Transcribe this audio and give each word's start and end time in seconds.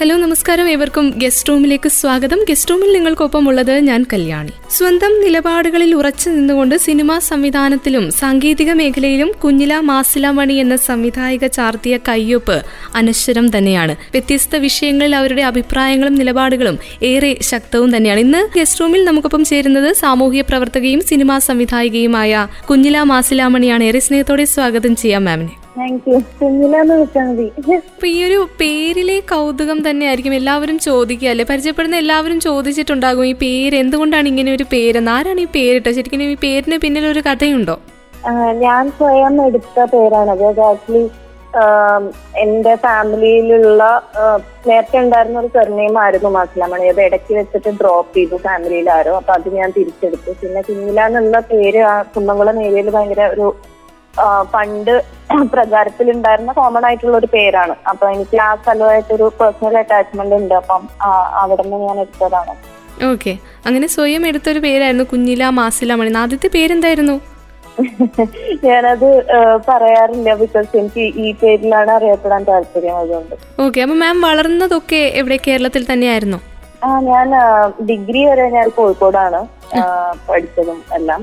Hello 0.00 0.16
നമസ്കാരം. 0.16 0.68
ഏവർക്കും 0.68 1.14
guest 1.16 1.48
റൂമിലേക്ക് 1.48 1.88
സ്വാഗതം. 1.88 2.44
ഗസ്റ്റ് 2.50 2.70
റൂമിൽ 2.70 2.92
നിങ്ങൾക്കൊപ്പം 2.92 3.48
ഉള്ളത് 3.48 3.78
ഞാൻ 3.78 4.06
കല്യാണി. 4.12 4.50
സ്വന്തം 4.70 5.20
നിലപാടുകളിൽ 5.24 5.94
ഉറച്ചു 5.94 6.30
നിന്നുകൊണ്ട് 6.30 6.74
സിനിമാ 6.76 7.18
സംവിധാനത്തിലും 7.18 8.10
സാങ്കേതിക 8.10 8.72
മേഖലയിലും 8.72 9.32
കുഞ്ഞില 9.44 9.76
മാസിലാമണി 9.76 10.54
എന്ന 10.54 10.76
സംവിധായിക 10.76 11.46
ചാർത്തിയ 11.46 11.98
കയ്യൊപ്പ് 12.08 12.62
അനശ്വരം 12.94 13.58
തന്നെയാണ്. 13.58 13.92
വ്യത്യസ്ത 13.92 14.56
വിഷയങ്ങളിൽ 14.56 15.16
അവരുടെ 15.16 15.42
അഭിപ്രായങ്ങളും 15.42 16.14
നിലപാടുകളും 16.14 16.78
ഏറെ 17.02 17.36
ശക്തവും 17.40 17.96
തന്നെയാണ്. 17.96 18.20
ഇന്ന് 18.20 18.58
ഗസ്റ്റ് 18.58 18.80
റൂമിൽ 18.80 19.04
നമുക്കൊപ്പം 19.04 19.44
ചേരുന്നത് 19.44 19.92
സാമൂഹ്യ 19.92 20.40
പ്രവർത്തകയും 20.40 21.00
സിനിമാ 21.00 21.38
സംവിധായികയുമായ 21.38 22.48
കുഞ്ഞില 22.70 23.02
മാസിലാമണിയാണ്. 23.02 23.84
ഏറെ 23.84 23.98
സ്നേഹത്തോടെ 23.98 24.44
സ്വാഗതം 24.44 24.96
ചെയ്യാം 24.96 25.24
മാമിനെ. 25.24 25.65
അപ്പൊ 27.88 28.06
ഈ 28.08 28.18
ഒരു 28.26 28.38
പേരിലെ 28.60 29.16
കൗതുകം 29.30 29.78
തന്നെയായിരിക്കും 29.86 30.34
എല്ലാവരും 30.38 30.76
ചോദിക്കുക 30.86 31.28
അല്ലെ? 31.32 31.44
പരിചയപ്പെടുന്ന 31.50 31.96
എല്ലാവരും 32.02 32.38
ചോദിച്ചിട്ടുണ്ടാകും 32.46 33.26
ഈ 33.26 33.34
പേര് 33.42 33.76
എന്തുകൊണ്ടാണ് 33.82 34.26
ഇങ്ങനെ 34.32 34.50
ഒരു 34.56 34.66
പേരെന്ന് 34.72 35.12
ആരാണ് 35.16 35.42
ഈ 35.42 35.50
പേരിട്ട 35.56 35.88
ശരിക്കും 35.96 36.24
ഈ 36.26 36.38
പേരിന് 36.46 36.78
പിന്നിൽ 36.84 37.06
ഒരു 37.12 37.22
കഥയുണ്ടോ? 37.28 37.76
ഞാൻ 38.62 38.84
സ്വയം 38.96 39.36
എടുത്ത 39.46 39.78
പേരാണത് 39.92 40.42
ആക്ച്വലി 40.64 41.04
എന്റെ 42.42 42.72
ഫാമിലിയിലുള്ള 42.82 43.82
നേരത്തെ 44.68 44.96
ഉണ്ടായിരുന്ന 45.02 45.38
ഒരു 45.42 45.50
സെർനെയിം 45.54 45.94
ആയിരുന്നു 46.02 46.30
മാസിലാമണി 46.34 46.86
അത് 46.90 47.00
ഇടയ്ക്ക് 47.06 47.32
വെച്ചിട്ട് 47.38 47.70
ഡ്രോപ്പ് 47.78 48.12
ചെയ്തു 48.16 48.36
ഫാമിലിയിൽ 48.44 48.88
ആരോ 48.96 49.12
അപ്പൊ 49.20 49.32
അത് 49.36 49.48
ഞാൻ 49.56 49.70
തിരിച്ചെടുത്തു. 49.76 50.30
പിന്നെ 50.40 50.60
കുഞ്ഞില 50.68 51.00
എന്നുള്ള 51.10 51.40
പേര് 51.52 51.80
ആ 51.90 51.96
കുന്നംകുളം 52.14 52.58
ഏരിയയിൽ 52.66 52.90
ഭയങ്കര 52.96 53.24
ഒരു 53.34 53.46
പണ്ട് 54.54 54.94
പ്രചാരത്തിലുണ്ടായിരുന്ന 55.52 56.52
കോമൺ 56.52 56.84
ആയിട്ടുള്ള 56.88 57.16
ഒരു 57.16 57.28
പേരാണ്. 57.32 57.74
അപ്പൊ 57.90 58.04
എനിക്ക് 58.10 58.36
ആ 58.46 58.50
സ്ഥലമായിട്ടൊരു 58.62 59.26
പേഴ്സണൽ 59.40 59.76
അറ്റാച്ച്മെന്റ് 59.78 60.36
ഉണ്ട്. 60.40 60.54
അപ്പം 60.54 60.82
അവിടെ 61.42 61.62
നിന്ന് 61.62 61.78
ഞാൻ 61.86 61.98
എടുത്തതാണ്. 62.04 62.52
ഓക്കെ 63.10 63.32
അങ്ങനെ 63.66 63.86
സ്വയം 63.94 64.22
എടുത്തൊരു 64.26 64.60
പേരായിരുന്നു 64.66 65.04
കുഞ്ഞില 65.04 65.48
മാസില 65.60 65.94
മണി 65.94 66.12
ആദ്യത്തെ 66.22 66.50
പേരെന്തായിരുന്നു? 66.56 67.16
ഞാനത് 68.66 69.08
പറയാറില്ല. 69.66 70.28
ബിക്കോസ് 70.42 70.70
എനിക്ക് 70.80 71.04
ഈ 71.24 71.32
പേരിലാണ് 71.40 71.90
അറിയപ്പെടാൻ 71.96 72.42
താല്പര്യം 72.50 72.96
അതുകൊണ്ട് 72.96 73.34
ഓക്കെ 73.64 73.80
അപ്പൊ 73.80 73.96
മാം 74.02 74.20
വളർന്നതൊക്കെ 74.20 75.00
എവിടെ? 75.20 75.36
കേരളത്തിൽ 75.46 75.82
തന്നെയായിരുന്നു? 75.90 76.38
ആ 76.84 76.88
ഞാൻ 77.10 77.28
ഡിഗ്രി 77.90 78.22
വരെ 78.28 78.46
ഞാൻ 78.50 78.68
കോഴിക്കോടാണ് 78.78 79.40
പഠിച്ചതും 80.28 80.78
എല്ലാം. 80.94 81.20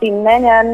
പിന്നെ 0.00 0.34
ഞാൻ 0.48 0.66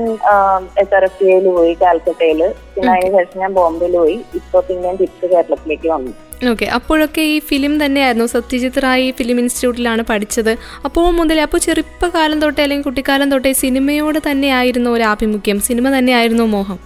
എസ് 0.82 0.94
ആർ 0.96 1.04
എഫ് 1.08 1.24
ഐയിൽ 1.24 1.46
പോയി 1.56 1.74
കാൽക്കട്ടയിൽ. 1.82 2.40
പിന്നെ 2.74 2.90
അതിന് 2.94 3.12
ശേഷം 3.18 3.38
ഞാൻ 3.40 3.52
ബോംബെയിൽ 3.58 3.94
പോയി. 3.98 4.16
ഇപ്പൊ 4.40 4.60
പിന്നെ 4.68 4.92
തിരിച്ച് 5.00 5.26
കേരളത്തിലേക്ക് 5.32 5.88
വന്നു. 5.94 6.12
ഓക്കെ 6.50 6.66
അപ്പോഴൊക്കെ 6.76 7.22
ഈ 7.32 7.38
ഫിലിം 7.48 7.72
തന്നെയായിരുന്നു. 7.84 8.26
സത്യജിത് 8.34 8.78
റായ് 8.84 9.08
ഫിലിം 9.18 9.38
ഇൻസ്റ്റിറ്റ്യൂട്ടിലാണ് 9.40 10.02
പഠിച്ചത്. 10.10 10.52
അപ്പോൾ 10.86 11.10
മുതലേ 11.18 11.42
അപ്പോൾ 11.46 11.60
ചെറുപ്പകാലം 11.66 12.38
തൊട്ടേ 12.44 12.62
അല്ലെങ്കിൽ 12.62 12.86
കുട്ടിക്കാലം 12.88 13.30
തൊട്ടേ 13.32 13.52
സിനിമയോട് 13.64 14.18
തന്നെയായിരുന്നു 14.28 14.90
ഒരു 14.90 15.06
ആഭിമുഖ്യം. 15.12 15.60
സിനിമ 15.68 15.98
തന്നെയായിരുന്നു 15.98 16.46
മോഹം. 16.56 16.78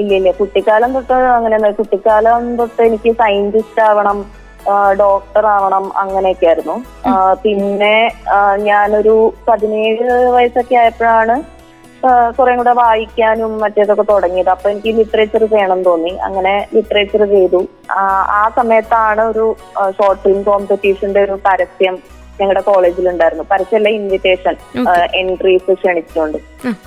ഇല്ല 0.00 0.12
ഇല്ല 0.18 0.30
കുട്ടിക്കാലം 0.40 0.92
തൊട്ട് 0.96 1.16
അങ്ങനെ 1.38 1.70
കുട്ടിക്കാലം 1.80 2.44
തൊട്ട് 2.60 2.80
എനിക്ക് 2.82 3.10
സയന്റിസ്റ്റ് 3.22 3.82
ആവണം. 3.88 4.20
ഡോക്ടർ 4.98 5.46
ആവണം 5.46 5.84
അങ്ങനെയൊക്കെ 5.96 6.46
ആയിരുന്നു 6.46 6.76
പിന്നെ 7.44 7.96
ഞാനൊരു 8.68 9.16
പതിനേഴ് 9.48 10.06
വയസ്സൊക്കെ 10.36 10.76
ആയപ്പോഴാണ് 10.76 11.36
കുറേ 12.38 12.52
കൂടെ 12.58 12.72
വായിക്കാനും 12.72 13.52
മറ്റേതൊക്കെ 13.58 14.04
തുടങ്ങിയത്. 14.10 14.48
അപ്പൊ 14.48 14.66
എനിക്ക് 14.70 14.92
ലിറ്ററേച്ചർ 14.98 15.42
ചെയ്യണം 15.52 15.80
തോന്നി. 15.82 16.12
അങ്ങനെ 16.26 16.54
ലിറ്ററേച്ചർ 16.74 17.22
ചെയ്തു. 17.34 17.60
ആ 18.38 18.42
സമയത്താണ് 18.56 19.22
ഒരു 19.32 19.44
ഷോർട്ട് 19.98 20.22
ഫിലിം 20.24 20.40
കോമ്പറ്റീഷന്റെ 20.42 21.22
ഒരു 21.26 21.36
പരസ്യം 21.46 21.96
ഞങ്ങളുടെ 22.42 22.64
കോളേജിൽ 22.70 23.06
ഉണ്ടായിരുന്നു 23.14 23.46
പരസ്യമല്ല 23.52 23.90
ഇൻവിറ്റേഷൻ 23.98 24.56
എൻട്രീസ് 25.22 25.72
ക്ഷണിച്ചുകൊണ്ട് 25.80 26.38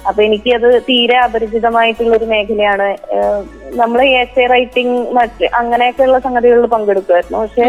അപ്പൊ 0.09 0.19
എനിക്കത് 0.25 0.69
തീരെ 0.89 1.17
അപരിചിതമായിട്ടുള്ള 1.23 2.13
ഒരു 2.19 2.27
മേഖലയാണ്. 2.33 2.87
നമ്മൾ 3.81 3.99
എസ് 4.21 4.39
എ 4.43 4.45
റൈറ്റിംഗ് 4.53 4.95
മറ്റ് 5.17 5.45
അങ്ങനെയൊക്കെയുള്ള 5.59 6.19
സംഗതികളിൽ 6.25 6.67
പങ്കെടുക്കുമായിരുന്നു 6.75 7.39
പക്ഷെ 7.43 7.65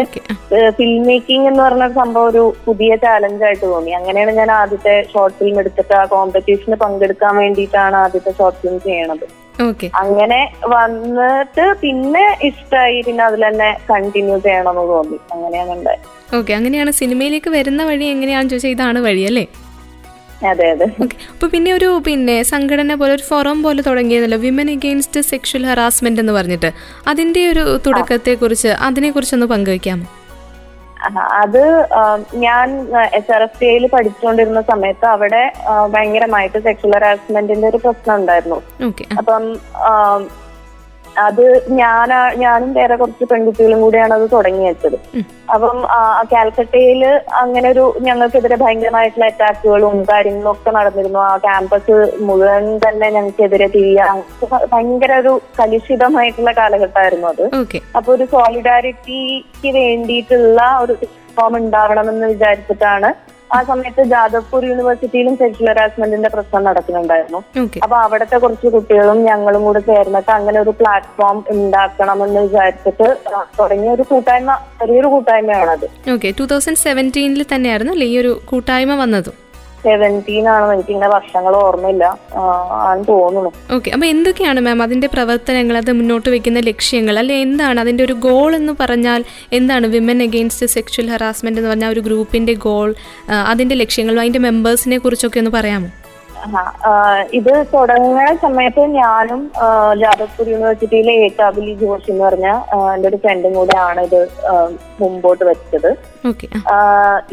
ഫിലിം 0.77 1.01
മേക്കിംഗ് 1.09 1.47
എന്ന് 1.51 1.61
പറഞ്ഞ 1.65 1.87
സംഭവം 2.01 2.27
ഒരു 2.31 2.43
പുതിയ 2.67 2.91
ചാലഞ്ച് 3.03 3.43
ആയിട്ട് 3.47 3.65
തോന്നി. 3.73 3.91
അങ്ങനെയാണ് 3.99 4.33
ഞാൻ 4.39 4.51
ആദ്യത്തെ 4.61 4.95
ഷോർട്ട് 5.13 5.37
ഫിലിം 5.39 5.57
എടുത്തിട്ട് 5.63 5.95
ആ 6.01 6.05
കോമ്പറ്റീഷന് 6.15 6.77
പങ്കെടുക്കാൻ 6.85 7.35
വേണ്ടിയിട്ടാണ് 7.43 7.97
ആദ്യത്തെ 8.03 8.33
ഷോർട്ട് 8.39 8.61
ഫിലിം 8.63 8.79
ചെയ്യണത്. 8.87 9.27
അങ്ങനെ 10.01 10.39
വന്നിട്ട് 10.67 11.73
പിന്നെ 11.81 12.37
ഇഷ്ടമായി 12.41 13.01
പിന്നെ 13.01 13.23
അതിൽ 13.23 13.43
തന്നെ 13.47 13.77
കണ്ടിന്യൂ 13.89 14.39
ചെയ്യണമെന്ന് 14.39 14.93
തോന്നി. 14.93 15.17
അങ്ങനെയാണ് 15.33 15.71
ഉണ്ടായത്. 15.71 16.05
ഓക്കെ 16.35 16.53
അങ്ങനെയാണ് 16.53 16.91
സിനിമയിലേക്ക് 16.91 17.49
വരുന്ന 17.49 17.83
വഴി 17.83 18.05
എങ്ങനെയാണെന്ന് 18.05 18.49
ചോദിച്ചാൽ 18.49 18.69
ഇതാണ് 18.69 18.99
വഴി 18.99 19.23
അല്ലേ? 19.25 19.45
അതെ 20.43 20.69
അതെ. 20.69 20.87
അപ്പൊ 21.33 21.47
പിന്നെ 21.47 21.73
ഒരു 21.73 22.01
പിന്നെ 22.07 22.43
സംഘടന 22.43 22.95
പോലെ 22.95 23.13
ഒരു 23.13 23.23
ഫോറം 23.23 23.63
പോലെ 23.63 23.81
തുടങ്ങിയതല്ലോ 23.81 24.37
വിമൻ 24.37 24.69
എഗെയിൻസ്റ്റ് 24.71 25.21
സെക്ഷൽ 25.21 25.65
ഹറാസ്മെന്റ് 25.65 26.19
എന്ന് 26.19 26.33
പറഞ്ഞിട്ട്. 26.33 26.69
അതിന്റെ 27.07 27.49
ഒരു 27.49 27.79
തുടക്കത്തെക്കുറിച്ച് 27.87 28.69
കുറിച്ച് 29.11 29.35
ഒന്ന് 29.35 29.45
ആഹ് 29.53 29.99
അത് 31.15 31.63
ഞാൻ 32.33 32.89
എസ് 33.13 33.31
ആർ 33.31 33.43
എഫ് 33.43 33.63
ഐയിൽ 33.63 33.87
പഠിച്ചുകൊണ്ടിരുന്ന 33.87 34.61
സമയത്ത് 34.61 35.05
അവിടെ 35.05 35.51
ഭയങ്കരമായിട്ട് 35.89 36.59
സെക്ഷൽ 36.59 36.93
ഹറാസ്മെന്റിന്റെ 36.93 37.67
ഒരു 37.67 37.77
പ്രശ്നം 37.77 38.15
ഉണ്ടായിരുന്നു. 38.15 38.59
അപ്പം 39.17 39.43
അത് 41.25 41.43
ഞാൻ 41.79 42.09
ഞാനും 42.37 42.71
വേറെ 42.73 42.95
കുറച്ച് 42.95 43.25
പെൺകുട്ടികളും 43.25 43.81
കൂടെയാണ് 43.81 44.13
അത് 44.13 44.25
തുടങ്ങി 44.31 44.63
വെച്ചത് 44.67 44.97
അപ്പം 45.53 45.77
കാൽക്കട്ടയിൽ 46.31 47.01
അങ്ങനെ 47.41 47.67
ഒരു 47.73 47.83
ഞങ്ങൾക്കെതിരെ 47.99 48.57
ഭയങ്കരമായിട്ടുള്ള 48.63 49.25
അറ്റാക്കുകളും 49.25 49.95
കാര്യങ്ങളും 50.09 50.49
ഒക്കെ 50.51 50.71
നടന്നിരുന്നു. 50.71 51.19
ആ 51.19 51.37
ക്യാമ്പസ് 51.37 51.95
മുഴുവൻ 52.19 52.65
തന്നെ 52.85 53.09
ഞങ്ങൾക്കെതിരെ 53.09 53.67
തിരിയാൻ 53.75 54.17
ഭയങ്കര 54.73 55.13
ഒരു 55.19 55.33
കലുഷിതമായിട്ടുള്ള 55.59 56.51
കാലഘട്ടമായിരുന്നു 56.51 57.27
അത്. 57.27 57.45
അപ്പൊ 57.97 58.09
ഒരു 58.13 58.27
സോളിഡാരിറ്റിക്ക് 58.33 59.71
വേണ്ടിയിട്ടുള്ള 59.79 60.61
ഒരു 60.83 60.95
ഫോം 61.37 61.55
ഉണ്ടാവണമെന്ന് 61.57 62.27
വിചാരിച്ചിട്ടാണ് 62.27 63.09
ആ 63.55 63.59
സമയത്ത് 63.69 64.03
ജാദവ്പൂർ 64.13 64.61
യൂണിവേഴ്സിറ്റിയിലും 64.69 65.35
സെക്ഷൽ 65.41 65.67
ഹറാസ്മെന്റിന്റെ 65.69 66.29
പ്രശ്നം 66.35 66.63
നടക്കുന്നുണ്ടായിരുന്നു. 66.67 67.39
അപ്പൊ 67.85 67.95
അവിടുത്തെ 68.05 68.37
കുറച്ച് 68.43 68.67
കുട്ടികളും 68.75 69.19
ഞങ്ങളും 69.29 69.63
കൂടെ 69.67 69.81
ചേർന്നിട്ട് 69.89 70.31
അങ്ങനെ 70.37 70.59
ഒരു 70.65 70.73
പ്ലാറ്റ്ഫോം 70.79 71.39
ഉണ്ടാക്കണമെന്ന് 71.55 72.41
വിചാരിച്ചിട്ട് 72.47 73.07
തുടങ്ങിയ 73.59 73.91
ഒരു 73.97 74.05
കൂട്ടായ്മ 74.11 74.57
ചെറിയൊരു 74.81 75.11
കൂട്ടായ്മയാണത്. 75.15 75.87
ഓക്കെ 76.15 76.31
ടൂ 76.39 76.47
തൗസൻഡ് 76.53 76.83
സെവന്റീനിൽ 76.85 77.45
തന്നെയായിരുന്നു 77.53 77.93
അല്ലെ 77.97 78.07
ഈ 78.13 78.17
ഒരു 78.23 78.33
കൂട്ടായ്മ 78.51 78.95
വന്നതും? 79.03 79.37
സെവന്റീൻ 79.87 80.45
ആണെന്ന് 80.53 80.75
എനിക്ക് 80.77 80.93
ഇങ്ങനെ 80.95 81.09
വർഷങ്ങൾ 81.15 81.53
ഓർമ്മയില്ല. 81.63 82.05
ആണെന്ന് 82.79 83.07
തോന്നുന്നു. 83.11 83.51
ഓക്കെ 83.75 83.89
അപ്പോൾ 83.95 84.07
എന്തൊക്കെയാണ് 84.13 84.59
മാം 84.67 84.83
അതിന്റെ 84.87 85.09
പ്രവർത്തനങ്ങൾ 85.15 85.77
അത് 85.81 85.91
മുന്നോട്ട് 85.99 86.29
വെക്കുന്ന 86.35 86.61
ലക്ഷ്യങ്ങൾ? 86.71 87.15
അല്ലെ 87.23 87.37
എന്താണ് 87.47 87.79
അതിന്റെ 87.85 88.03
ഒരു 88.07 88.17
ഗോൾ 88.27 88.51
എന്ന് 88.61 88.75
പറഞ്ഞാൽ 88.81 89.23
എന്താണ് 89.59 89.87
വിമൻ 89.95 90.21
അഗെയിൻസ്റ്റ് 90.27 90.69
സെക്ഷൽ 90.75 91.07
ഹറാസ്മെന്റ് 91.13 91.59
എന്ന് 91.61 91.71
പറഞ്ഞ 91.73 91.87
ഒരു 91.95 92.03
ഗ്രൂപ്പിന്റെ 92.07 92.55
ഗോൾ 92.67 92.89
അതിന്റെ 93.53 93.77
ലക്ഷ്യങ്ങളും 93.83 94.21
അതിന്റെ 94.25 94.43
മെമ്പേഴ്സിനെ 94.49 94.99
കുറിച്ചൊക്കെ 95.05 95.41
ഒന്ന് 95.43 95.53
പറയാമോ? 95.57 95.89
ഇത് 97.33 97.53
തുടങ്ങുന്ന 97.73 98.35
സമയത്ത് 98.41 98.83
ഞാനും 98.95 99.41
ജാദവ്പൂർ 99.99 100.47
യൂണിവേഴ്സിറ്റിയിലെ 100.49 101.13
ഏകാബിലി 101.25 101.73
ജോഷ് 101.73 102.11
എന്ന് 102.11 102.23
പറഞ്ഞ 102.23 102.47
എന്റെ 102.47 102.93
എന്റെ 102.93 103.07
ഒരു 103.07 103.17
ഫ്രണ്ടും 103.17 103.53
കൂടെ 103.53 103.77
ആണ് 103.79 104.01
ഇത് 104.01 104.21
മുമ്പോട്ട് 105.01 105.43
വെച്ചത്. 105.45 105.89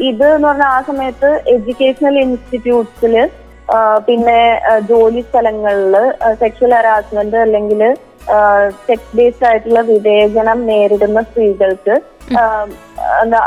ഇത് 0.01 0.25
എന്ന് 0.35 0.47
പറഞ്ഞാൽ 0.47 0.69
ആ 0.69 0.81
സമയത്ത് 0.81 1.29
എഡ്യൂക്കേഷണൽ 1.47 2.17
ഇൻസ്റ്റിറ്റ്യൂട്ട്സിൽ 2.19 3.15
പിന്നെ 4.07 4.39
ജോലി 4.89 5.21
സ്ഥലങ്ങളിൽ 5.27 5.95
സെക്ഷൽ 6.41 6.73
ഹറാസ്മെന്റ് 6.79 7.37
അല്ലെങ്കിൽ 7.45 7.81
സെക്സ് 8.87 9.15
ബേസ്ഡ് 9.17 9.47
ആയിട്ടുള്ള 9.47 9.81
വിവേചനം 9.93 10.59
നേരിടുന്ന 10.69 11.19
സ്ത്രീകൾക്ക് 11.29 11.95
എന്താ, 13.23 13.39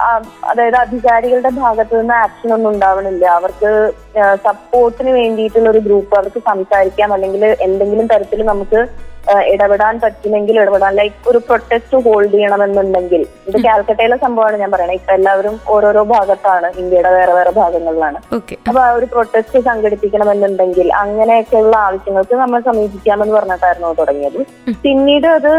അതായത് 0.51 0.77
അധികാരികളുടെ 0.83 1.51
ഭാഗത്തു 1.63 1.95
നിന്ന് 2.01 2.15
ആക്ഷൻ 2.25 2.51
ഒന്നും 2.57 2.71
ഉണ്ടാവണില്ല. 2.73 3.25
അവർക്ക് 3.39 3.71
സപ്പോർട്ടിന് 4.49 5.13
വേണ്ടിയിട്ടുള്ള 5.21 5.69
ഒരു 5.75 5.81
ഗ്രൂപ്പ് 5.87 6.15
അവർക്ക് 6.19 6.41
സംസാരിക്കാം. 6.51 7.13
അല്ലെങ്കിൽ 7.17 7.45
എന്തെങ്കിലും 7.67 8.07
തരത്തിൽ 8.13 8.43
നമുക്ക് 8.53 8.81
ഇടപെടാൻ 9.53 9.95
പറ്റുമെങ്കിൽ 10.03 10.57
ഇടപെടാൻ 10.63 10.93
ലൈക്ക് 11.01 11.17
ഒരു 11.31 11.39
പ്രൊട്ടസ്റ്റ് 11.47 11.97
ഹോൾഡ് 12.05 12.33
ചെയ്യണമെന്നുണ്ടെങ്കിൽ. 12.35 13.23
ഇത് 13.49 13.57
കാൽക്കട്ടയിലെ 13.67 14.17
സംഭവമാണ് 14.25 14.57
ഞാൻ 14.63 14.71
പറയുന്നത് 14.75 14.99
ഇപ്പൊ 15.01 15.13
എല്ലാവരും 15.19 15.55
ഓരോരോ 15.75 16.03
ഭാഗത്താണ് 16.15 16.69
ഇന്ത്യയുടെ 16.83 17.11
വേറെ 17.17 17.33
വേറെ 17.39 17.53
ഭാഗങ്ങളിലാണ്. 17.61 18.19
അപ്പൊ 18.69 18.81
ആ 18.87 18.91
ഒരു 18.99 19.09
പ്രൊട്ടസ്റ്റ് 19.15 19.61
സംഘടിപ്പിക്കണമെന്നുണ്ടെങ്കിൽ 19.71 20.89
അങ്ങനെയൊക്കെയുള്ള 21.05 21.75
ആവശ്യങ്ങൾക്ക് 21.87 22.37
നമ്മൾ 22.43 22.61
സമീപിക്കാമെന്ന് 22.71 23.37
പറഞ്ഞിട്ടായിരുന്നു 23.39 23.95
തുടങ്ങിയത്. 24.03 24.41
പിന്നീട് 24.85 25.29
അത് 25.39 25.53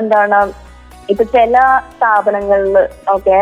എന്താണ് 0.00 0.40
ഇപ്പൊ 1.12 1.24
ചില 1.34 1.56
സ്ഥാപനങ്ങളിൽ 1.94 2.76
ഒക്കെ 3.16 3.40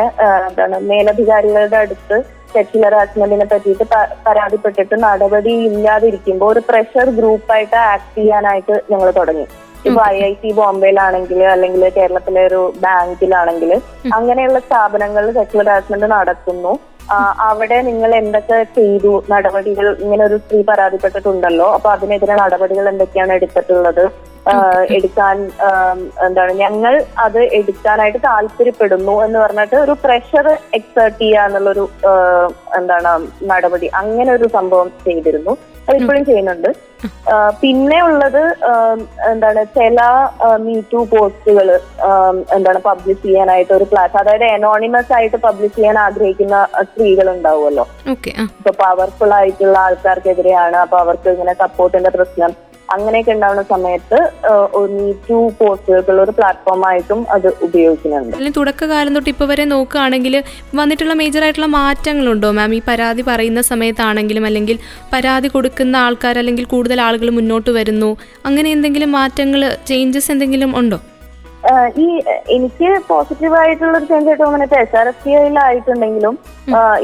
എന്താണ് 0.49 0.79
മേലധികാരികളുടെ 0.89 1.79
അടുത്ത് 1.85 2.17
സെക്ഷൽ 2.55 2.95
ഹാസ്മെന്റിനെ 2.99 3.47
പറ്റിയിട്ട് 3.53 3.85
പരാതിപ്പെട്ടിട്ട് 4.27 4.97
നടപടി 5.07 5.55
ഇല്ലാതിരിക്കുമ്പോൾ 5.69 6.51
ഒരു 6.55 6.63
പ്രഷർ 6.71 7.09
ഗ്രൂപ്പായിട്ട് 7.19 7.77
ആക്ട് 7.93 8.11
ചെയ്യാനായിട്ട് 8.19 8.75
ഞങ്ങൾ 8.93 9.09
തുടങ്ങി. 9.21 9.47
ഇപ്പൊ 9.89 10.01
ഐ 10.13 10.17
ഐ 10.29 10.33
ടി 10.43 10.51
ബോംബെയിലാണെങ്കിൽ 10.59 11.41
അല്ലെങ്കിൽ 11.55 11.83
കേരളത്തിലെ 11.97 12.43
ഒരു 12.51 12.61
ബാങ്കിലാണെങ്കിൽ 12.85 13.73
അങ്ങനെയുള്ള 14.19 14.59
സ്ഥാപനങ്ങളിൽ 14.67 15.33
സെക്യുലർ 15.39 15.71
ഹാസ്മെന്റ് 15.75 16.09
നടക്കുന്നു 16.17 16.73
അവിടെ 17.49 17.79
നിങ്ങൾ 17.89 18.11
എന്തൊക്കെ 18.21 18.59
ചെയ്തു? 18.77 19.11
നടപടികൾ 19.33 19.87
ഇങ്ങനെ 20.05 20.23
ഒരു 20.29 20.37
സ്ത്രീ 20.45 20.61
പരാതിപ്പെട്ടിട്ടുണ്ടല്ലോ. 20.71 21.67
അപ്പൊ 21.77 21.89
അതിനെതിരെ 21.97 22.37
നടപടികൾ 22.43 22.87
എന്തൊക്കെയാണ് 22.93 23.33
എടുത്തിട്ടുള്ളത്? 23.39 24.05
എടുക്കാൻ 24.97 25.37
എന്താണ് 26.27 26.53
ഞങ്ങൾ 26.63 26.95
അത് 27.27 27.39
എടുക്കാനായിട്ട് 27.59 28.21
താല്പര്യപ്പെടുന്നു 28.31 29.15
എന്ന് 29.27 29.39
പറഞ്ഞിട്ട് 29.43 29.77
ഒരു 29.85 29.95
പ്രഷർ 30.05 30.47
എക്സേർട്ട് 30.79 31.21
ചെയ്യുക 31.21 31.47
എന്നുള്ളൊരു 31.47 31.85
എന്താണ് 32.81 33.13
നടപടി 33.53 33.89
അങ്ങനെ 34.01 34.33
ഒരു 34.39 34.49
സംഭവം 34.57 34.91
ചെയ്തിരുന്നു. 35.07 35.55
അത് 35.89 35.97
ഇപ്പോഴും 36.01 36.23
ചെയ്യുന്നുണ്ട്. 36.29 36.69
പിന്നെ 37.63 37.99
ഉള്ളത് 38.09 38.43
എന്താണ് 39.31 39.63
ചില 39.79 40.01
മീറ്റു 40.67 41.01
പോസ്റ്റുകൾ 41.11 41.69
എന്താണ് 42.57 42.81
പബ്ലിഷ് 42.87 43.23
ചെയ്യാനായിട്ട് 43.25 43.73
ഒരു 43.79 43.87
പ്ലാറ്റ് 43.91 44.17
അതായത് 44.21 44.47
അനോണിമസ് 44.51 45.13
ആയിട്ട് 45.17 45.39
പബ്ലിഷ് 45.47 45.77
ചെയ്യാൻ 45.79 45.99
ആഗ്രഹിക്കുന്ന 46.05 46.59
സ്ത്രീകൾ 46.91 47.29
ഉണ്ടാവുമല്ലോ. 47.35 47.85
ഇപ്പൊ 48.61 48.73
പവർഫുൾ 48.85 49.33
ആയിട്ടുള്ള 49.41 49.77
ആൾക്കാർക്കെതിരെയാണ് 49.89 50.79
അപ്പൊ 50.85 50.99
അവർക്ക് 51.05 51.29
ഇങ്ങനെ 51.35 51.55
സപ്പോർട്ടിന്റെ 51.65 52.13
പ്രശ്നം 52.19 52.53
അങ്ങനെയൊക്കെ 52.95 53.33
ഉണ്ടാവുന്ന 53.35 53.63
സമയത്ത് 53.73 54.19
പോസ്റ്റുകൾക്കുള്ള 55.61 56.21
ഒരു 56.23 56.33
പ്ലാറ്റ്ഫോം 56.39 56.83
ആയിട്ടും 56.89 57.21
അത് 57.35 57.49
ഉപയോഗിക്കുന്നുണ്ട്. 57.67 58.37
തുടക്കകാലം 58.57 59.15
തൊട്ട് 59.17 59.31
ഇപ്പൊ 59.35 59.47
വരെ 59.53 59.65
നോക്കുകയാണെങ്കിൽ 59.65 60.35
വന്നിട്ടുള്ള 60.81 61.15
മേജർ 61.21 61.45
ആയിട്ടുള്ള 61.47 61.69
മാറ്റങ്ങളുണ്ടോ 61.79 62.51
മാം? 62.59 62.75
ഈ 62.79 62.81
പരാതി 62.89 63.25
പറയുന്ന 63.31 63.63
സമയത്താണെങ്കിലും 63.71 64.47
അല്ലെങ്കിൽ 64.51 64.79
പരാതി 65.15 65.49
കൊടുക്കുന്ന 65.55 65.97
ആൾക്കാർ 66.07 66.39
അല്ലെങ്കിൽ 66.39 66.65
കൂടുതൽ 66.75 67.01
ആളുകൾ 67.01 67.31
മുന്നോട്ട് 67.31 67.71
വരുന്നു. 67.79 68.11
അങ്ങനെ 68.51 68.71
എന്തെങ്കിലും 68.77 69.13
മാറ്റങ്ങൾ 69.19 69.77
ചേഞ്ചസ് 69.91 70.33
എന്തെങ്കിലും 70.35 70.73
ഉണ്ടോ? 70.83 71.01
ഈ 72.03 72.07
എനിക്ക് 72.57 72.89
പോസിറ്റീവ് 73.11 73.57
ആയിട്ടുള്ള 73.61 73.95
ഒരു 73.99 74.07
ചേഞ്ച് 74.11 74.29
ആയിട്ട് 74.31 74.43
തോന്നുന്നത് 74.45 74.75
S 74.81 74.97
R 75.01 75.07
S 75.11 75.23
C 75.25 75.35
ആയിട്ടുണ്ടെങ്കിലും 75.67 76.35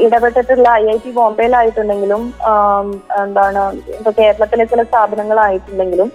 ഇടപെട്ടിട്ടുള്ള 0.05 0.67
I 0.81 0.83
I 0.95 0.97
T 1.05 1.11
ബോംബെയിലായിട്ടുണ്ടെങ്കിലും 1.19 2.21
എന്താണ് 3.23 3.63
ഇപ്പൊ 3.99 4.11
കേരളത്തിലെ 4.19 4.65
ചില 4.73 4.83
സ്ഥാപനങ്ങളായിട്ടുണ്ടെങ്കിലും 4.89 6.11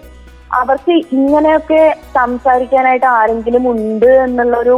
അവർക്ക് 0.61 0.95
ഇങ്ങനെയൊക്കെ 1.19 1.83
സംസാരിക്കാനായിട്ട് 2.19 3.09
ആരെങ്കിലും 3.19 3.65
ഉണ്ട് 3.73 4.11
എന്നുള്ളൊരു 4.27 4.77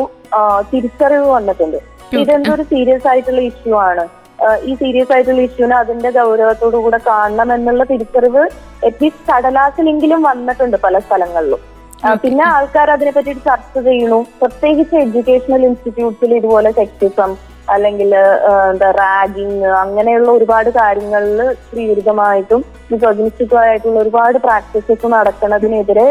തിരിച്ചറിവ് 0.73 1.29
വന്നിട്ടുണ്ട്. 1.37 1.79
ഇതെന്തൊരു 2.21 2.65
സീരിയസ് 2.73 3.09
ആയിട്ടുള്ള 3.11 3.43
ഇഷ്യൂ 3.51 3.75
ആണ്. 3.89 4.05
ഈ 4.69 4.73
സീരിയസ് 4.83 5.13
ആയിട്ടുള്ള 5.15 5.43
ഇഷ്യൂനെ 5.49 5.77
അതിന്റെ 5.83 6.11
ഗൗരവത്തോടു 6.19 6.79
കൂടെ 6.85 6.99
കാണണം 7.11 7.49
എന്നുള്ള 7.57 7.85
തിരിച്ചറിവ് 7.93 8.45
അറ്റ്ലീസ്റ്റ് 8.89 9.27
കടലാസിലെങ്കിലും 9.31 10.23
വന്നിട്ടുണ്ട് 10.31 10.77
പല 10.85 10.99
സ്ഥലങ്ങളിലും. 11.07 11.63
പിന്നെ 12.23 12.45
ആൾക്കാർ 12.55 12.89
അതിനെ 12.95 13.13
പറ്റിയിട്ട് 13.15 13.43
ചർച്ച 13.51 13.79
ചെയ്യണു 13.87 14.19
പ്രത്യേകിച്ച് 14.41 14.97
എഡ്യൂക്കേഷണൽ 15.05 15.63
ഇൻസ്റ്റിറ്റ്യൂട്ട്സിൽ 15.69 16.33
ഇതുപോലെ 16.39 16.71
സെക്സിസം 16.81 17.31
അല്ലെങ്കിൽ 17.75 18.11
എന്താ 18.73 18.89
റാഗിങ് 18.99 19.71
അങ്ങനെയുള്ള 19.81 20.29
ഒരുപാട് 20.39 20.71
കാര്യങ്ങളിൽ 20.79 21.41
സ്ത്രീവിരുദ്ധമായിട്ടും 21.65 22.61
മിസോജിനിസ്റ്റിക്കും 22.93 23.59
ആയിട്ടുള്ള 23.65 23.99
ഒരുപാട് 24.05 24.39
പ്രാക്ടീസസ് 24.47 25.09
നടക്കുന്നതിനെതിരെ 25.17 26.07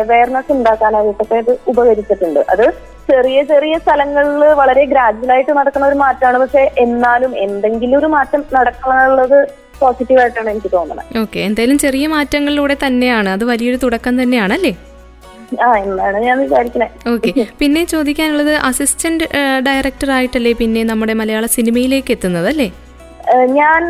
അവയർനെസ് 0.00 0.52
ഉണ്ടാക്കാനായിട്ടൊക്കെ 0.56 1.38
ഇത് 1.44 1.52
ഉപകരിച്ചിട്ടുണ്ട്. 1.72 2.40
അത് 2.54 2.66
ചെറിയ 3.10 3.38
ചെറിയ 3.52 3.74
സ്ഥലങ്ങളിൽ 3.84 4.44
വളരെ 4.60 4.82
ഗ്രാജുവൽ 4.92 5.32
ആയിട്ട് 5.36 5.52
നടക്കുന്ന 5.60 5.86
ഒരു 5.90 5.98
മാറ്റമാണ്. 6.04 6.38
പക്ഷെ 6.44 6.62
എന്നാലും 6.84 7.32
എന്തെങ്കിലും 7.46 7.98
ഒരു 8.02 8.10
മാറ്റം 8.16 8.42
നടക്കാനുള്ളത് 8.58 9.38
പോസിറ്റീവായിട്ടാണ് 9.80 10.48
എനിക്ക് 10.54 10.70
തോന്നുന്നത്. 10.76 11.18
ഓക്കെ 11.24 11.38
എന്തായാലും 11.48 11.78
ചെറിയ 11.86 12.06
മാറ്റങ്ങളിലൂടെ 12.16 12.76
തന്നെയാണ്. 12.86 13.30
അത് 13.36 13.44
വലിയൊരു 13.52 13.80
തുടക്കം 13.84 14.16
തന്നെയാണ് 14.22 14.54
അല്ലേ 14.58 14.74
ആ 15.66 15.70
എന്നാണ് 15.82 16.20
ഞാൻ 16.26 16.38
വിചാരിക്കുന്നത് 16.44 17.08
ഓക്കെ. 17.14 17.32
പിന്നെ 17.60 17.84
ചോദിക്കാനുള്ളത് 17.94 18.54
അസിസ്റ്റന്റ് 18.70 19.28
ഡയറക്ടർ 19.68 20.10
ആയിട്ടല്ലേ 20.18 20.54
പിന്നെ 20.62 20.84
നമ്മുടെ 20.84 21.16
മലയാള 21.22 21.46
സിനിമയിലേക്ക് 21.58 22.12
എത്തുന്നത് 22.18 22.48
അല്ലേ? 22.54 22.70
ഞാൻ 23.58 23.82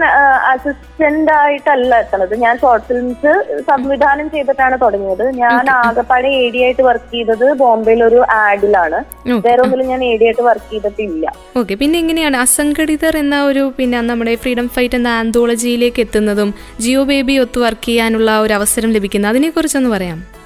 അസിസ്റ്റന്റ് 0.51 1.33
ആയിട്ടല്ല 1.43 1.93
എത്തണത്. 2.03 2.35
ഞാൻ 2.43 2.55
ഷോർട്ട് 2.63 2.85
ഫിലിംസ് 2.89 3.33
സംവിധാനം 3.69 4.27
ചെയ്തിട്ടാണ് 4.35 4.77
തുടങ്ങിയത്. 4.83 5.25
ഞാൻ 5.41 5.71
ആകെപ്പാടെ 5.77 6.31
എ 6.41 6.45
ഡി 6.55 6.61
ആയിട്ട് 6.67 6.83
വർക്ക് 6.89 7.09
ചെയ്തത് 7.15 7.47
ബോംബെയിൽ 7.63 8.03
ഒരു 8.09 8.21
ആഡിലാണ് 8.41 8.99
വേറെ 9.47 9.61
ഒന്നിലും 9.65 9.89
ഞാൻ 9.93 10.03
എ 10.11 10.13
ഡി 10.21 10.27
ആയിട്ട് 10.29 10.45
വർക്ക് 10.49 10.69
ചെയ്തിട്ടില്ല. 10.73 11.25
ഓക്കെ 11.61 11.75
പിന്നെ 11.83 11.99
എങ്ങനെയാണ് 12.03 12.39
അസംഘടിതർ 12.45 13.17
എന്ന 13.23 13.39
ഒരു 13.51 13.65
പിന്നെ 13.79 14.01
നമ്മുടെ 14.11 14.35
ഫ്രീഡം 14.43 14.69
ഫൈറ്റ് 14.77 14.99
എന്ന 15.01 15.11
ആന്തോളജിയിലേക്ക് 15.23 16.03
എത്തുന്നതും 16.07 16.53
ജിയോ 16.85 17.05
ബേബി 17.13 17.37
ഒത്ത് 17.47 17.61
വർക്ക് 17.67 17.89
ചെയ്യാനുള്ള 17.89 18.39
ഒരു 18.39 18.55
അവസരം 18.61 18.93
ലഭിക്കുന്നത്? 18.99 19.33
അതിനെക്കുറിച്ചൊന്ന് 19.33 19.93
പറയാം. 19.97 20.21
ആ, 20.21 20.42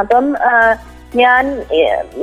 അപ്പം 0.00 0.36
ഞാൻ 1.16 1.44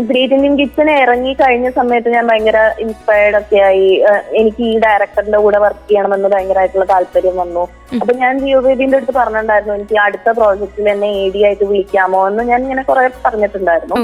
ഗ്രേറ്റ് 0.09 0.33
ഇന്ത്യൻ 0.33 0.53
കിച്ചൺ 0.59 0.91
ഇറങ്ങി 0.91 1.33
കഴിഞ്ഞ 1.33 1.69
സമയത്ത് 1.69 2.09
ഞാൻ 2.09 2.27
ഭയങ്കര 2.27 2.59
ഇൻസ്പയർഡ് 2.79 3.37
ഒക്കെ 3.37 3.57
ആയി. 3.61 3.89
എനിക്ക് 4.33 4.63
ഈ 4.63 4.79
ഡയറക്ടറിന്റെ 4.79 5.37
കൂടെ 5.37 5.57
വർക്ക് 5.57 5.89
ചെയ്യണമെന്ന് 5.89 6.29
ഭയങ്കരമായിട്ടുള്ള 6.29 6.85
താല്പര്യം 6.85 7.37
വന്നു. 7.37 7.63
അപ്പൊ 8.01 8.13
ഞാൻ 8.23 8.33
ജിയോ 8.43 8.59
ബേബിന്റെ 8.65 8.97
അടുത്ത് 8.97 9.15
പറഞ്ഞിട്ടുണ്ടായിരുന്നു 9.19 9.75
എനിക്ക് 9.79 9.97
അടുത്ത 10.05 10.29
പ്രോജക്റ്റിൽ 10.39 10.89
എന്നെ 10.93 11.11
എ 11.21 11.27
ഡി 11.35 11.41
ആയിട്ട് 11.49 11.65
വിളിക്കാമോ 11.71 12.21
എന്ന് 12.31 12.45
ഞാൻ 12.51 12.59
ഇങ്ങനെ 12.65 12.83
കുറെ 12.89 13.05
പറഞ്ഞിട്ടുണ്ടായിരുന്നു. 13.27 13.95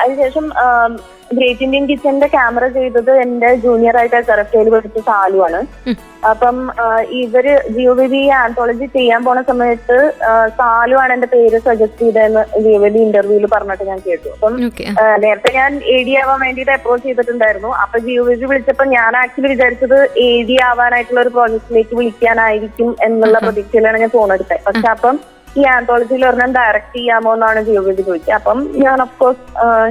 അതിനുശേഷം 0.00 0.46
ഗ്രേറ്റ് 1.36 1.64
ഇന്ത്യൻ 1.66 1.84
കിച്ചന്റെ 1.86 2.26
ക്യാമറ 2.34 2.64
ചെയ്തത് 2.74 3.10
എന്റെ 3.22 3.48
ജൂനിയർ 3.62 3.94
ആയിട്ട് 4.00 4.18
സെറഫയിൽ 4.28 4.68
പഠിച്ച 4.74 4.98
സാലുവാണ് 5.08 5.56
ആണ്. 5.56 5.94
അപ്പം 6.30 6.56
ഇവർ 7.20 7.46
ജിയോ 7.74 7.92
ബേബി 7.98 8.20
ആന്തോളജി 8.40 8.86
ചെയ്യാൻ 8.94 9.20
പോണ 9.26 9.38
സമയത്ത് 9.50 9.96
സാലു 10.58 10.96
ആണ് 11.02 11.12
എന്റെ 11.16 11.28
പേര് 11.34 11.58
സജസ്റ്റ് 11.66 12.02
ചെയ്തതെന്ന് 12.04 12.42
ജിയോ 12.64 12.78
ബേബി 12.84 13.00
ഇന്റർവ്യൂവിൽ 13.06 13.46
പറഞ്ഞിട്ട് 13.54 13.84
ഞാൻ 13.90 13.98
കേട്ടു. 14.06 14.28
അപ്പം 14.36 14.54
നേരത്തെ 15.24 15.50
ഞാൻ 15.58 15.72
എ 15.94 15.96
ഡി 16.08 16.14
ആവാൻ 16.22 16.38
വേണ്ടിയിട്ട് 16.44 16.72
അപ്രോച്ച് 16.76 17.06
ചെയ്തിട്ടുണ്ടായിരുന്നു. 17.08 17.70
അപ്പൊ 17.82 17.98
ജിയോ 18.06 18.24
ബേബി 18.28 18.46
വിളിച്ചപ്പോ 18.52 18.86
ഞാൻ 18.96 19.16
ആക്ച്വലി 19.22 19.50
വിചാരിച്ചത് 19.54 19.98
എ 20.26 20.30
ഡി 20.50 20.58
ആവാനായിട്ടുള്ള 20.70 21.20
ഒരു 21.26 21.32
പ്രോജക്റ്റിലേക്ക് 21.36 21.96
വിളിക്കാനായിരിക്കും 22.00 22.85
എന്നുള്ള 23.06 23.38
പ്രതീക്ഷയിലാണ് 23.38 23.98
ഞാൻ 24.04 24.12
ഫോൺ 24.18 24.32
എടുത്തത്. 24.32 24.62
പക്ഷെ 24.68 24.88
അപ്പം 24.96 25.16
ഈ 25.60 25.62
ആന്തോളജിയിൽ 25.74 26.22
ഒരെണ്ണം 26.28 26.50
ഡയറക്ട് 26.56 26.96
ചെയ്യാമോ 26.96 27.30
എന്നാണ് 27.34 27.60
ബേബി 27.66 28.02
ചോദിച്ചത്. 28.08 28.34
അപ്പം 28.38 28.58
ഞാൻ 28.82 29.02
അഫ്കോഴ്സ് 29.04 29.44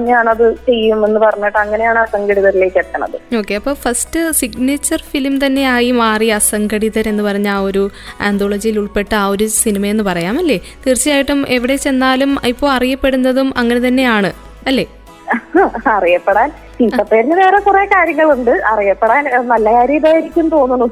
ഞാനത് 0.10 0.44
ചെയ്യുമെന്ന് 0.68 1.20
പറഞ്ഞിട്ട് 1.20 1.58
അങ്ങനെയാണ് 1.58 2.00
അസംഘടിതരിലേക്ക് 2.00 2.80
എത്തണത്. 2.84 3.16
ഓക്കെ 3.40 3.56
അപ്പൊ 3.60 3.74
ഫസ്റ്റ് 3.86 4.32
സിഗ്നേച്ചർ 4.42 5.02
ഫിലിം 5.12 5.36
തന്നെയായി 5.46 5.92
മാറി 6.02 6.28
അസംഘടിതർ 6.40 7.08
എന്ന് 7.14 7.24
പറഞ്ഞ 7.24 7.50
ആ 7.56 7.62
ഒരു 7.70 7.84
ആന്തോളജിയിൽ 8.22 8.80
ഉൾപ്പെട്ട 8.84 9.14
ആ 9.24 9.26
ഒരു 9.28 9.48
സിനിമയെന്ന് 9.62 10.04
പറയാം 10.04 10.38
അല്ലേ? 10.44 10.58
തീർച്ചയായിട്ടും 10.86 11.42
എവിടെ 11.58 11.76
ചെന്നാലും 11.86 12.34
ഇപ്പോൾ 12.54 12.72
അറിയപ്പെടുന്നതും 12.78 13.50
അങ്ങനെ 13.58 13.82
തന്നെയാണ് 13.88 14.32
അല്ലേ? 14.68 14.86
അറിയപ്പെടാൻ. 15.98 16.50
ചീത്തപ്പേരിന് 16.80 17.36
വേറെ 17.36 17.60
കുറെ 17.60 17.86
കാര്യങ്ങളുണ്ട്. 17.86 18.52
അറിയപ്പെടാൻ 18.72 19.24
നല്ല 19.54 19.68
കാര്യം 19.76 19.98
ഇതായിരിക്കും 20.00 20.50
തോന്നുന്നു. 20.50 20.88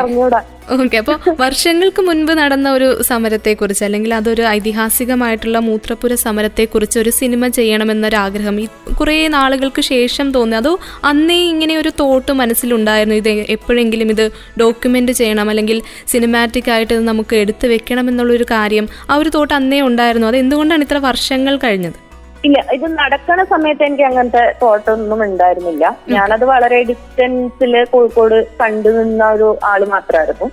അറിഞ്ഞൂടാ. 0.00 0.40
ഓക്കെ 0.74 0.96
അപ്പോൾ 1.00 1.16
വർഷങ്ങൾക്ക് 1.40 2.00
മുൻപ് 2.08 2.32
നടന്ന 2.38 2.68
ഒരു 2.70 2.88
സമരത്തെക്കുറിച്ച് 3.02 3.82
അല്ലെങ്കിൽ 3.84 4.10
അതൊരു 4.18 4.42
ഐതിഹാസികമായിട്ടുള്ള 4.48 5.58
മൂത്രപ്പുര 5.68 6.14
സമരത്തെക്കുറിച്ച് 6.24 6.98
ഒരു 6.98 7.10
സിനിമ 7.10 7.48
ചെയ്യണമെന്നൊരാഗ്രഹം 7.58 8.56
ഈ 8.64 8.66
കുറേ 9.00 9.16
നാളുകൾക്ക് 9.36 9.82
ശേഷം 9.92 10.26
തോന്നി 10.36 10.56
അതോ 10.60 10.72
അന്നേ 11.04 11.38
ഇങ്ങനെ 11.52 11.76
ഒരു 11.76 11.92
തോട്ട് 12.00 12.32
മനസ്സിലുണ്ടായിരുന്നു. 12.32 13.16
ഇത് 13.22 13.30
എപ്പോഴെങ്കിലും 13.56 14.10
ഇത് 14.14 14.24
ഡോക്യുമെന്റ് 14.60 15.12
ചെയ്യണം 15.12 15.50
അല്ലെങ്കിൽ 15.50 15.80
സിനിമാറ്റിക് 16.12 16.70
ആയിട്ട് 16.70 17.00
നമുക്ക് 17.10 17.36
എടുത്തു 17.36 17.66
വെക്കണം 17.66 18.08
എന്നുള്ളൊരു 18.12 18.46
കാര്യം 18.54 18.88
ആ 19.10 19.16
ഒരു 19.22 19.32
തോട്ട് 19.38 19.54
അന്നേ 19.54 19.80
ഉണ്ടായിരുന്നു. 19.80 20.26
അത് 20.26 20.36
എന്തുകൊണ്ടാണ് 20.36 20.84
ഇത്ര 20.88 21.00
വർഷങ്ങൾ 21.10 21.56
കഴിഞ്ഞത്? 21.66 21.98
ഇല്ല 22.44 22.58
ഇത് 22.72 22.84
നടക്കണ 22.98 23.40
സമയത്ത് 23.44 23.82
എനിക്ക് 23.84 24.04
അങ്ങനത്തെ 24.08 24.44
തോട്ടൊന്നും 24.62 25.20
ഉണ്ടായിരുന്നില്ല. 25.24 25.84
ഞാനത് 26.08 26.44
വളരെ 26.44 26.78
ഡിസ്റ്റൻസിൽ 26.90 27.72
കോഴിക്കോട് 27.92 28.36
കണ്ടു 28.60 28.90
നിന്ന 28.98 29.24
ഒരു 29.30 29.48
ആൾ 29.70 29.80
മാത്രമായിരുന്നു 29.84 30.46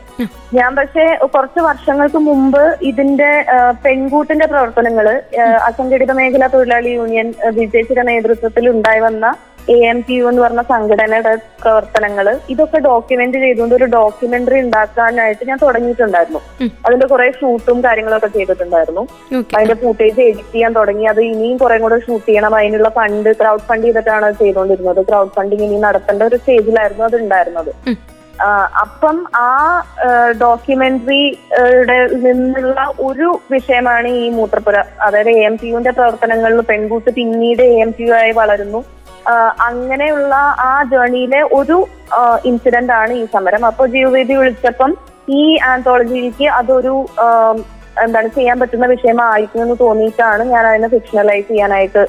ഞാൻ 0.53 0.72
പക്ഷേ 0.75 1.06
കുറച്ച് 1.36 1.62
വർഷങ്ങൾക്ക് 1.62 2.20
മുമ്പ് 2.29 2.62
ഇതിന്റെ 2.89 3.32
പെൺകൂട്ടിന്റെ 3.86 4.48
പ്രവർത്തനങ്ങൾ 4.48 5.08
അസംഘടിത 5.70 6.12
മേഖലാ 6.12 6.48
തൊഴിലാളി 6.48 6.91
യൂണിയൻ 7.00 7.29
വിജയിച്ചിന്റെ 7.60 8.06
നേതൃത്വത്തിൽ 8.12 8.67
ഉണ്ടായി 8.70 9.00
വന്ന 9.00 9.25
എ 9.76 9.78
എം 9.92 9.98
പി 10.08 10.16
യു 10.18 10.26
എന്ന് 10.30 10.42
പറഞ്ഞ 10.44 10.62
സംഘടനയുടെ 10.72 11.32
പ്രവർത്തനങ്ങൾ 11.62 12.26
ഇതൊക്കെ 12.54 12.80
ഡോക്യുമെന്റ് 12.88 13.38
ചെയ്തുകൊണ്ട് 13.44 13.76
ഒരു 13.80 13.88
ഡോക്യുമെന്ററി 13.96 14.58
ഉണ്ടാക്കാനായിട്ട് 14.66 15.44
ഞാൻ 15.50 15.58
തുടങ്ങിയിട്ടുണ്ടായിരുന്നു. 15.64 16.42
അതിന്റെ 16.86 17.08
കുറെ 17.14 17.28
ഷൂട്ടും 17.40 17.80
കാര്യങ്ങളൊക്കെ 17.86 18.30
ചെയ്തിട്ടുണ്ടായിരുന്നു. 18.38 19.04
അതിന്റെ 19.56 19.78
ഫൂട്ടേജ് 19.84 20.20
എഡിറ്റ് 20.28 20.52
ചെയ്യാൻ 20.56 20.74
തുടങ്ങി. 20.80 21.08
അത് 21.14 21.22
ഇനിയും 21.32 21.58
കുറെ 21.64 21.78
കൂടെ 21.86 22.00
ഷൂട്ട് 22.08 22.26
ചെയ്യണം. 22.30 22.56
അതിനുള്ള 22.60 22.92
ഫണ്ട് 23.00 23.32
ക്രൗഡ് 23.42 23.66
ഫണ്ട് 23.70 23.88
ചെയ്തിട്ടാണ് 23.88 24.32
ചെയ്തുകൊണ്ടിരുന്നത്. 24.44 25.02
ക്രൗഡ് 25.10 25.34
ഫണ്ടിങ് 25.38 25.66
ഇനി 25.70 25.80
നടത്തേണ്ട 25.88 26.24
ഒരു 26.32 26.40
സ്റ്റേജിലായിരുന്നു 26.44 27.06
അത് 27.10 27.18
ഉണ്ടായിരുന്നത് 27.24 27.74
അപ്പം 28.82 29.18
ആ 29.44 29.52
ഡോക്യുമെന്ററിയുടെ 30.42 31.96
നിന്നുള്ള 32.26 32.82
ഒരു 33.08 33.28
വിഷയമാണ് 33.54 34.10
ഈ 34.24 34.28
മൂത്രപ്പുര 34.36 34.84
അതായത് 35.06 35.32
എ 35.38 35.42
എം 35.48 35.56
പി 35.62 35.70
യുന്റെ 35.72 35.92
പ്രവർത്തനങ്ങളിൽ 36.00 36.62
പെൺകുട്ടി 36.70 37.12
പിന്നീട് 37.18 37.64
എ 37.72 37.74
എം 37.86 37.92
പി 37.98 38.06
യു 38.08 38.14
ആയി 38.20 38.34
വളരുന്നു. 38.42 38.82
അങ്ങനെയുള്ള 39.68 40.34
ആ 40.70 40.84
ജേണിയിലെ 40.84 41.42
ഒരു 41.54 41.78
ഇൻസിഡന്റ് 42.46 42.94
ആണ് 42.94 43.14
ഈ 43.14 43.26
സമരം. 43.34 43.66
അപ്പൊ 43.66 43.86
ജീവവേദി 43.88 44.34
വിളിച്ചപ്പം 44.34 44.92
ഈ 45.40 45.44
ആന്തോളജിയിലേക്ക് 45.72 46.46
അതൊരു 46.60 46.94
എന്താണ് 48.04 48.28
ചെയ്യാൻ 48.28 48.60
പറ്റുന്ന 48.60 48.86
വിഷയമായിരിക്കും 48.86 49.62
എന്ന് 49.62 49.76
തോന്നിയിട്ടാണ് 49.80 50.44
ഞാൻ 50.44 50.66
അതിനെ 50.68 50.88
ഫിക്ഷണലൈസ് 50.88 51.48
ചെയ്യാനായിട്ട് 51.48 52.04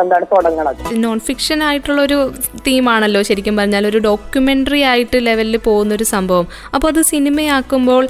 എന്താണ് 0.00 0.26
തുടങ്ങണത്? 0.32 0.82
നോൺ 1.04 1.18
ഫിക്ഷൻ 1.28 1.58
ആയിട്ടുള്ള 1.68 2.00
ഒരു 2.08 2.18
തീമാണല്ലോ 2.66 3.20
ശരിക്കും 3.28 3.56
പറഞ്ഞാൽ. 3.60 3.84
ഒരു 3.92 3.98
ഡോക്യുമെന്ററി 4.08 4.80
ആയിട്ട് 4.90 5.18
ലെവലിൽ 5.28 5.56
പോകുന്ന 5.68 5.94
ഒരു 5.98 6.06
സംഭവം. 6.14 6.46
അപ്പോൾ 6.74 6.88
അത് 6.92 7.00
സിനിമയാക്കുമ്പോൾ 7.12 8.02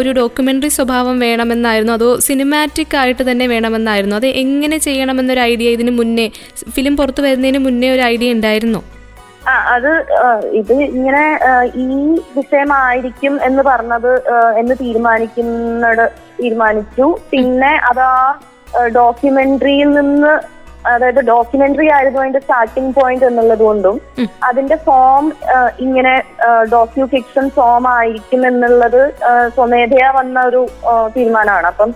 ഒരു 0.00 0.10
ഡോക്യുമെന്ററി 0.20 0.70
സ്വഭാവം 0.78 1.18
വേണമെന്നായിരുന്നു. 1.26 1.94
അതോ 1.98 2.10
സിനിമാറ്റിക് 2.28 2.96
ആയിട്ട് 3.02 3.22
തന്നെ 3.30 3.46
വേണമെന്നായിരുന്നു. 3.54 4.16
അത് 4.16 4.28
എങ്ങനെ 4.44 4.78
ചെയ്യണമെന്നൊരു 4.88 5.44
ഐഡിയ 5.50 5.76
ഇതിന് 5.76 5.94
മുന്നേ 6.00 6.26
ഫിലിം 6.78 6.96
പുറത്തു 6.96 7.22
വരുന്നതിന് 7.28 7.62
മുന്നേ 7.68 7.90
ഒരു 7.90 8.04
ഐഡിയ 8.12 8.36
ഉണ്ടായിരുന്നു? 8.38 8.82
ആ 9.50 9.54
അത് 9.74 9.90
ഇത് 10.58 10.72
ഇങ്ങനെ 10.72 11.24
ഈ 11.84 11.86
വിഷയമായിരിക്കും 12.36 13.34
എന്ന് 13.44 13.62
പറഞ്ഞത് 13.62 14.12
എന്ന് 14.60 14.74
തീരുമാനിക്കുന്നത് 14.80 16.04
തീരുമാനിച്ചു. 16.40 17.06
പിന്നെ 17.32 17.72
അതാ 17.90 18.08
ആ 18.76 18.86
ഡോക്യുമെന്ററിയിൽ 18.94 19.88
നിന്ന് 20.00 20.32
അതായത് 20.92 21.20
ഡോക്യുമെന്ററി 21.30 21.88
ആയിരുന്നു 21.96 22.20
അതിന്റെ 22.22 22.42
സ്റ്റാർട്ടിംഗ് 22.44 22.92
പോയിന്റ് 22.98 23.26
എന്നുള്ളത് 23.28 23.64
കൊണ്ടും 23.68 23.96
അതിന്റെ 24.48 24.76
ഫോം 24.86 25.24
ഇങ്ങനെ 25.84 26.14
ഡോക്യു 26.74 27.04
ഫിക്ഷൻ 27.14 27.46
ഫോം 27.56 27.84
ആയിരിക്കും 27.94 28.42
എന്നുള്ളത് 28.50 29.00
സ്വമേധയാ 29.56 30.08
വന്ന 30.18 30.36
ഒരു 30.48 30.62
തീരുമാനമാണ്. 31.16 31.66
അപ്പം 31.72 31.90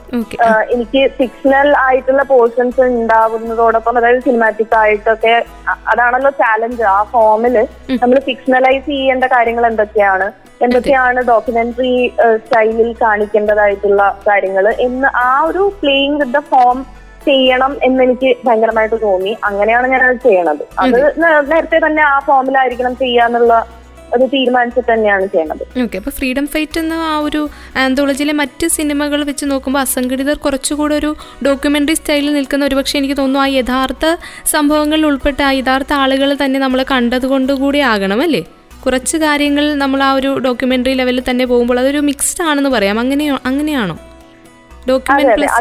എനിക്ക് 0.74 1.02
ഫിക്ഷണൽ 1.18 1.70
ആയിട്ടുള്ള 1.84 2.24
പോർഷൻസ് 2.32 2.80
ഉണ്ടാവുന്നതോടൊപ്പം 2.88 3.98
അതായത് 4.00 4.20
സിനിമാറ്റിക് 4.28 4.76
ആയിട്ടൊക്കെ 4.82 5.34
അതാണല്ലോ 5.92 6.32
ചാലഞ്ച് 6.42 6.84
ആ 6.96 6.98
ഫോമിൽ 7.14 7.56
നമ്മൾ 8.02 8.18
ഫിക്ഷണലൈസ് 8.28 8.86
ചെയ്യേണ്ട 8.92 9.24
കാര്യങ്ങൾ 9.36 9.64
എന്തൊക്കെയാണ്? 9.70 10.28
എന്തൊക്കെയാണ് 10.66 11.20
ഡോക്യുമെന്ററി 11.32 11.92
സ്റ്റൈലിൽ 12.42 12.88
കാണിക്കേണ്ടതായിട്ടുള്ള 13.02 14.02
കാര്യങ്ങൾ 14.28 14.64
എന്ന് 14.86 15.08
ആ 15.26 15.32
ഒരു 15.48 15.64
പ്ലേയിങ് 15.80 16.18
വിത്ത് 16.20 16.36
ദ 16.38 16.42
ഫോം 16.52 16.78
ചെയ്യണം 17.28 17.72
എന്ന് 17.82 18.02
എനിക്ക് 18.06 18.30
ഭയങ്കരമായിട്ട് 18.46 18.98
തോന്നി. 19.02 19.32
അങ്ങനെയാണ് 19.44 19.88
ഞാൻ 19.92 20.02
അത് 20.06 20.20
ചെയ്യണത് 20.26 20.64
അത് 20.84 20.98
നേരത്തെ 21.50 21.80
തന്നെ 21.86 22.04
ആ 22.12 22.18
ഫോമിലായിരിക്കണം 22.28 22.96
ചെയ്യാന്നുള്ള 23.02 23.52
ഒരു 24.16 24.26
തീരുമാനിച്ചിട്ട് 24.32 24.90
തന്നെയാണ് 24.92 25.24
ചെയ്യണത്. 25.32 25.62
ഓക്കെ 25.82 25.96
അപ്പോൾ 26.00 26.10
ഫ്രീഡം 26.10 26.46
ഫൈറ്റ് 26.52 26.78
എന്ന 26.78 26.94
ആ 27.08 27.16
ഒരു 27.18 27.40
ആന്തോളജിയിലെ 27.76 28.32
മറ്റ് 28.32 28.66
സിനിമകൾ 28.76 29.22
വെച്ച് 29.30 29.46
നോക്കുമ്പോൾ 29.50 29.80
അസംഘടിതർ 29.80 30.36
കുറച്ചുകൂടെ 30.36 30.94
ഒരു 30.94 31.10
ഡോക്യുമെന്ററി 31.44 31.94
സ്റ്റൈലിൽ 31.94 32.32
നിൽക്കുന്ന 32.34 32.64
ഒരുപക്ഷെ 32.64 32.96
എനിക്ക് 32.98 33.16
തോന്നുന്നു 33.16 33.42
ആ 33.44 33.48
യഥാർത്ഥ 33.56 34.06
സംഭവങ്ങളിൽ 34.46 35.06
ഉൾപ്പെട്ട 35.06 35.40
ആ 35.42 35.52
യഥാർത്ഥ 35.60 35.92
ആളുകൾ 36.02 36.36
തന്നെ 36.44 36.58
നമ്മൾ 36.58 36.82
കണ്ടതുകൊണ്ട് 36.92 37.52
കൂടി 37.52 37.78
ആകണം 37.92 38.22
അല്ലേ? 38.22 38.42
കുറച്ച് 38.84 39.16
കാര്യങ്ങൾ 39.16 39.64
നമ്മൾ 39.74 40.02
ആ 40.02 40.12
ഒരു 40.12 40.32
ഡോക്യുമെന്ററി 40.38 40.92
ലെവലിൽ 40.94 41.22
തന്നെ 41.30 41.44
പോകുമ്പോൾ 41.44 41.78
അതൊരു 41.80 42.00
മിക്സ്ഡ് 42.00 42.42
ആണെന്ന് 42.42 42.70
പറയാം. 42.70 42.98
അങ്ങനെയോ 42.98 43.36
അങ്ങനെയാണോ? 43.44 43.96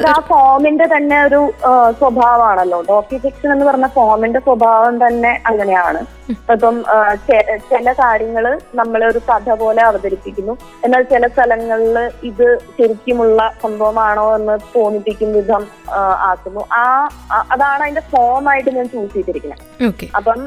ആ 0.09 0.19
ഫോമിന്റെ 0.29 0.86
തന്നെ 0.95 1.17
ഒരു 1.27 1.39
സ്വഭാവമാണല്ലോ. 2.00 2.79
ഡോക്യു 2.91 3.17
ഫിക്ഷൻ 3.24 3.50
എന്ന് 3.53 3.65
പറഞ്ഞ 3.69 3.88
ഫോമിന്റെ 3.95 4.39
സ്വഭാവം 4.45 4.95
തന്നെ 5.05 5.31
അങ്ങനെയാണ്. 5.50 6.01
ഇപ്പം 6.33 6.77
ചില 7.71 7.91
കാര്യങ്ങൾ 8.00 8.45
നമ്മളെ 8.79 9.05
ഒരു 9.12 9.19
കഥ 9.27 9.50
പോലെ 9.59 9.81
അവതരിപ്പിക്കുന്നു. 9.89 10.53
എന്നാൽ 10.86 11.03
ചില 11.12 11.27
സ്ഥലങ്ങളിൽ 11.33 11.97
ഇത് 12.29 12.47
ശരിക്കുമുള്ള 12.77 13.39
സംഭവമാണോ 13.63 14.25
എന്ന് 14.38 14.55
തോന്നിപ്പിക്കും 14.75 15.29
വിധം 15.38 15.63
ആക്കുന്നു. 16.29 16.63
ആ 16.79 16.83
അതാണ് 17.53 17.81
അതിന്റെ 17.86 18.03
ഫോമായിട്ട് 18.13 18.69
ഞാൻ 18.77 18.88
ചൂസ് 18.93 19.13
ചെയ്തിരിക്കുന്നത്. 19.13 19.63
അപ്പം 20.19 20.41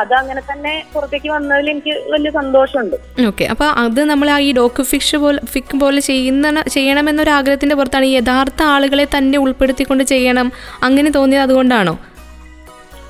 അത് 0.00 0.14
അങ്ങനെ 0.20 0.42
തന്നെ 0.50 0.74
പുറത്തേക്ക് 0.94 1.30
വന്നതിൽ 1.36 1.70
എനിക്ക് 1.74 1.94
വലിയ 2.12 2.32
സന്തോഷമുണ്ട്. 2.40 2.96
ഓക്കെ 3.30 3.46
അപ്പോൾ 3.54 3.70
അത് 3.84 4.00
നമ്മൾ 4.12 4.30
ഈ 4.48 4.52
ഡോക്യു 4.60 4.84
ഫിക്ഷൻ 4.92 5.20
പോലെ 5.24 5.40
ഫിക് 5.54 5.76
പോലെ 5.82 6.02
ചെയ്യുന്ന 6.10 6.62
ചെയ്യണമെന്നൊരു 6.76 7.34
ആഗ്രഹത്തിന്റെ 7.38 7.78
പുറത്താണ് 7.80 8.12
ഈ 8.12 8.13
യഥാർത്ഥ 8.18 8.60
ആളുകളെ 8.74 9.06
തന്നെ 9.16 9.38
ഉൾപ്പെടുത്തിക്കൊണ്ട് 9.44 10.04
ചെയ്യണം. 10.12 10.48
അങ്ങനെ 10.88 11.10
തോന്നിയത് 11.18 11.46
അതുകൊണ്ടാണോ? 11.46 11.94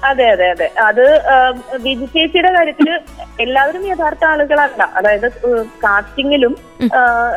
അതെ 0.08 0.24
അതെ 0.32 0.46
അതെ. 0.54 0.66
അത് 0.86 1.04
വിജി 1.84 2.06
ചേച്ചിയുടെ 2.14 2.50
കാര്യത്തിൽ 2.56 2.88
എല്ലാവരും 3.44 3.84
യഥാർത്ഥ 3.90 4.24
ആളുകളല്ല. 4.32 4.82
അതായത് 4.98 5.28
കാസ്റ്റിംഗിലും 5.84 6.54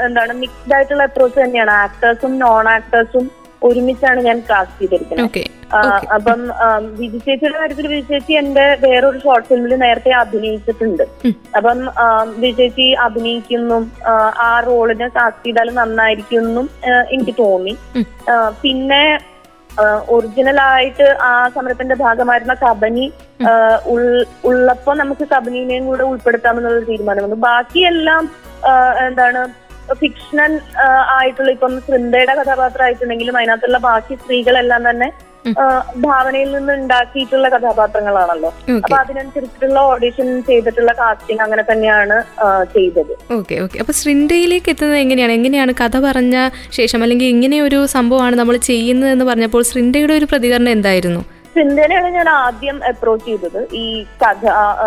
എന്താണ് 0.05 0.33
മിക്സ്ഡ് 0.41 0.75
ആയിട്ടുള്ള 0.77 1.03
അപ്രോച്ച് 1.09 1.39
തന്നെയാണ്. 1.43 1.73
ആക്ടേഴ്സും 1.85 2.33
നോൺ 2.43 2.67
ആക്ടേഴ്സും 2.77 3.25
ഒരുമിച്ചാണ് 3.61 4.19
ഞാൻ 4.21 4.43
കാസ്റ്റ് 4.49 4.79
ചെയ്തിരിക്കുന്നത്. 4.79 5.39
അപ്പം 6.15 6.41
ആം, 6.65 6.83
വിജി 6.99 7.17
ചേച്ചിയുടെ 7.17 7.57
കാര്യത്തിൽ 7.59 7.87
വിജി 7.87 8.07
ചേച്ചി 8.07 8.33
എന്റെ 8.33 8.65
വേറൊരു 8.83 9.19
ഷോർട്ട് 9.19 9.47
ഫിലിമിൽ 9.47 9.75
നേരത്തെ 9.75 10.11
അഭിനയിച്ചിട്ടുണ്ട്. 10.11 11.03
അപ്പം 11.55 11.89
ആം, 11.99 12.27
വിജി 12.39 12.55
ചേച്ചി 12.57 12.93
അഭിനയിക്കുന്നു 13.05 13.79
ആ, 14.07 14.59
റോളിന് 14.67 15.07
കാസ്റ്റ് 15.17 15.45
ചെയ്താൽ 15.45 15.69
നന്നായിരിക്കും 15.73 16.39
എന്നും 16.43 16.67
എനിക്ക് 17.11 17.35
തോന്നി. 17.39 17.75
പിന്നെ 18.61 19.03
ഒറിജിനൽ 20.09 20.59
ആയിട്ട് 20.61 21.07
ആ 21.21 21.49
സമരത്തിന്റെ 21.55 21.95
ഭാഗമായിരുന്ന 21.95 22.53
കബനി 22.63 23.05
ഉള്ളപ്പോ 24.43 24.93
നമുക്ക് 24.93 25.25
കബനീനെയും 25.33 25.85
കൂടെ 25.85 26.03
ഉൾപ്പെടുത്താമെന്നുള്ള 26.03 26.79
തീരുമാനം 26.79 27.23
വന്നു 27.23 27.35
ബാക്കിയെല്ലാം 27.35 28.23
എന്താണ് 29.07 29.41
ഫിക്ഷണൽ 29.95 30.61
ആയിട്ടുള്ള 31.17 31.51
ഇപ്പം 31.51 31.75
വൃന്ദയുടെ 31.89 32.35
കഥാപാത്രമായിട്ടുണ്ടെങ്കിലും 32.41 33.37
അതിനകത്തുള്ള 33.37 33.77
ബാക്കി 33.77 34.15
സ്ത്രീകളെല്ലാം 34.15 34.89
തന്നെ 34.89 35.09
ഭാവനയിൽ 35.95 36.49
നിന്ന് 36.55 36.73
ഉണ്ടാക്കിയിട്ടുള്ള 36.73 37.49
കഥാപാത്രങ്ങളാണല്ലോ. 37.49 38.49
അപ്പൊ 38.83 38.95
അതിനനുസരിച്ചിട്ടുള്ള 38.97 39.79
ഓഡിഷൻ 39.79 40.41
ചെയ്തിട്ടുള്ള 40.49 40.93
കാസ്റ്റിംഗ് 40.93 41.41
അങ്ങനെ 41.41 41.63
തന്നെയാണ് 41.71 42.17
ചെയ്തത്. 42.73 43.13
Okay 43.37 43.55
okay. 43.65 43.79
അപ്പൊ 43.79 43.93
ശൃംഖലയിലേക്ക് 43.93 44.69
എത്തുന്നത് 44.69 44.97
എങ്ങനെയാണ്? 44.97 45.31
എങ്ങനെയാണ് 45.31 45.73
കഥ 45.81 45.97
പറഞ്ഞ 45.97 46.49
ശേഷം? 46.71 47.03
അല്ലെങ്കിൽ 47.03 47.25
ഇങ്ങനെ 47.25 47.61
ഒരു 47.61 47.85
സംഭവമാണ് 47.85 48.35
നമ്മൾ 48.35 48.57
ചെയ്യുന്നത് 48.57 49.11
എന്ന് 49.11 49.25
പറഞ്ഞപ്പോൾ 49.25 49.63
ശൃംഖലയുടെ 49.63 50.13
ഒരു 50.13 50.25
പ്രതികരണം 50.25 50.71
എന്തായിരുന്നു? 50.71 51.23
സിന്ധനെയാണ് 51.57 52.09
ഞാൻ 52.15 52.29
ആദ്യം 52.29 52.77
അപ്രോച്ച് 52.87 53.25
ചെയ്തത്. 53.25 53.59
ഈ 53.73 53.85
കഥ 54.23 54.43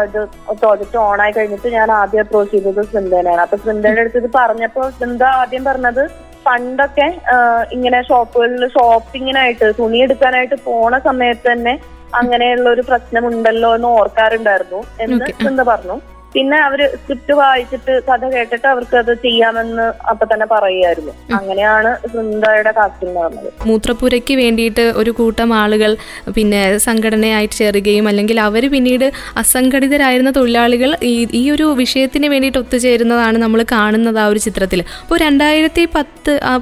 ഇത് 0.07 0.19
പ്രോജക്റ്റ് 0.61 0.99
ഓൺ 0.99 1.21
ആയി 1.21 1.33
കഴിഞ്ഞിട്ട് 1.37 1.69
ഞാൻ 1.69 1.91
ആദ്യം 1.93 2.21
അപ്രോച്ച് 2.21 2.53
ചെയ്തത് 2.57 2.83
സിന്ധനെയാണ് 2.95 3.41
അപ്പൊ 3.41 3.57
സിന്ധയുടെ 3.57 4.01
അടുത്ത് 4.01 4.19
ഇത് 4.19 4.29
പറഞ്ഞപ്പോ 4.39 4.85
സിന്ധ 5.01 5.23
ആദ്യം 5.41 5.65
പറഞ്ഞത്? 5.65 6.03
പണ്ടൊക്കെ 6.47 7.07
ഇങ്ങനെ 7.73 7.99
ഷോപ്പുകളിൽ 8.03 8.63
ഷോപ്പിങ്ങിനായിട്ട് 8.69 9.67
തുണി 9.79 9.99
എടുക്കാനായിട്ട് 9.99 10.57
പോണ 10.65 10.99
സമയത്ത് 10.99 11.47
തന്നെ 11.53 11.75
അങ്ങനെയുള്ള 12.15 12.69
ഒരു 12.71 12.83
പ്രശ്നമുണ്ടല്ലോ 12.89 13.75
എന്ന് 13.75 13.89
ഓർക്കാറുണ്ടായിരുന്നു. 13.89 14.81
എന്ന്. 15.01 15.27
സിന്ധ 15.45 15.63
പറഞ്ഞു. 15.63 15.97
പിന്നെ 16.35 16.59
അവർ 16.67 16.81
സ്ക്രിപ്റ്റ് 16.95 17.35
വായിച്ചിട്ട് 17.41 17.93
കഥ 18.09 18.25
കേട്ടിട്ട് 18.35 18.67
അവർക്ക് 18.67 18.97
അത് 18.97 19.13
ചെയ്യാമെന്ന് 19.25 19.87
അപ്പൊ 20.11 20.25
തന്നെ 20.33 20.47
പറയുമായിരുന്നു 20.47 21.13
അങ്ങനെയാണ് 21.39 21.91
സിന്ധയുടെ 22.13 22.73
കാസ്റ്റിംഗ് 22.79 23.15
നടന്നത്. 23.19 23.49
മൂത്രപ്പുരയ്ക്ക് 23.67 24.35
വേണ്ടിയിട്ട് 24.43 24.85
ഒരു 25.01 25.11
കൂട്ടം 25.11 25.51
ആളുകൾ 25.55 25.91
പിന്നെ 26.37 26.63
സംഘടനയായിട്ട് 26.79 27.55
ചേരുകയും 27.55 28.09
അല്ലെങ്കിൽ 28.09 28.41
അവർ 28.41 28.65
പിന്നീട് 28.71 29.07
അസംഘടിതരായിരുന്ന 29.37 30.31
തൊഴിലാളികൾ 30.31 30.93
ഈ 31.41 31.45
ഒരു 31.51 31.67
വിഷയത്തിന് 31.83 32.29
വേണ്ടിയിട്ട് 32.35 32.59
ഒത്തുചേരുന്നതാണ് 32.59 33.39
നമ്മൾ 33.39 33.63
കാണുന്നത് 33.73 34.21
ആ 34.25 34.27
ഒരു 34.27 34.39
ചിത്രത്തിൽ. 34.39 34.81
അപ്പോൾ 35.03 35.19
രണ്ടായിരത്തി 35.27 35.85
പത്ത് 35.95 36.33
ആ 36.43 36.55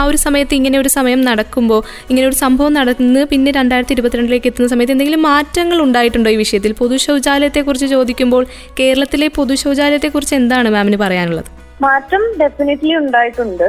ആ 0.00 0.02
ഒരു 0.10 0.18
സമയത്ത് 0.26 0.54
ഇങ്ങനെ 0.58 0.76
ഒരു 0.82 0.90
സമയം 0.98 1.20
നടക്കുമ്പോൾ 1.28 1.80
ഇങ്ങനെ 2.10 2.26
ഒരു 2.30 2.38
സംഭവം 2.44 2.72
നടന്ന് 2.78 3.22
പിന്നെ 3.32 3.50
രണ്ടായിരത്തി 3.58 3.94
ഇരുപത്തിരണ്ടിലേക്ക് 3.96 4.48
എത്തുന്ന 4.50 4.68
സമയത്ത് 4.74 4.94
എന്തെങ്കിലും 4.96 5.22
മാറ്റങ്ങൾ 5.30 5.78
ഉണ്ടായിട്ടുണ്ടോ 5.86 6.30
ഈ 6.34 6.38
വിഷയത്തിൽ? 6.44 6.72
പൊതു 6.82 6.96
ശൗചാലയത്തെക്കുറിച്ച് 7.06 7.88
ചോദിക്കുമ്പോൾ 7.96 8.44
കേരളത്തിലെ 8.80 9.28
പൊതു 9.38 9.56
ശൗചാലയത്തെക്കുറിച്ച് 9.64 10.36
എന്താണ് 10.40 10.70
മാമിന് 10.76 11.00
പറയാനുള്ളത്? 11.04 11.50
മാറ്റം 11.84 12.22
ഡെഫിനറ്റ്ലി 12.40 12.92
ഉണ്ടായിട്ടുണ്ട്. 13.02 13.66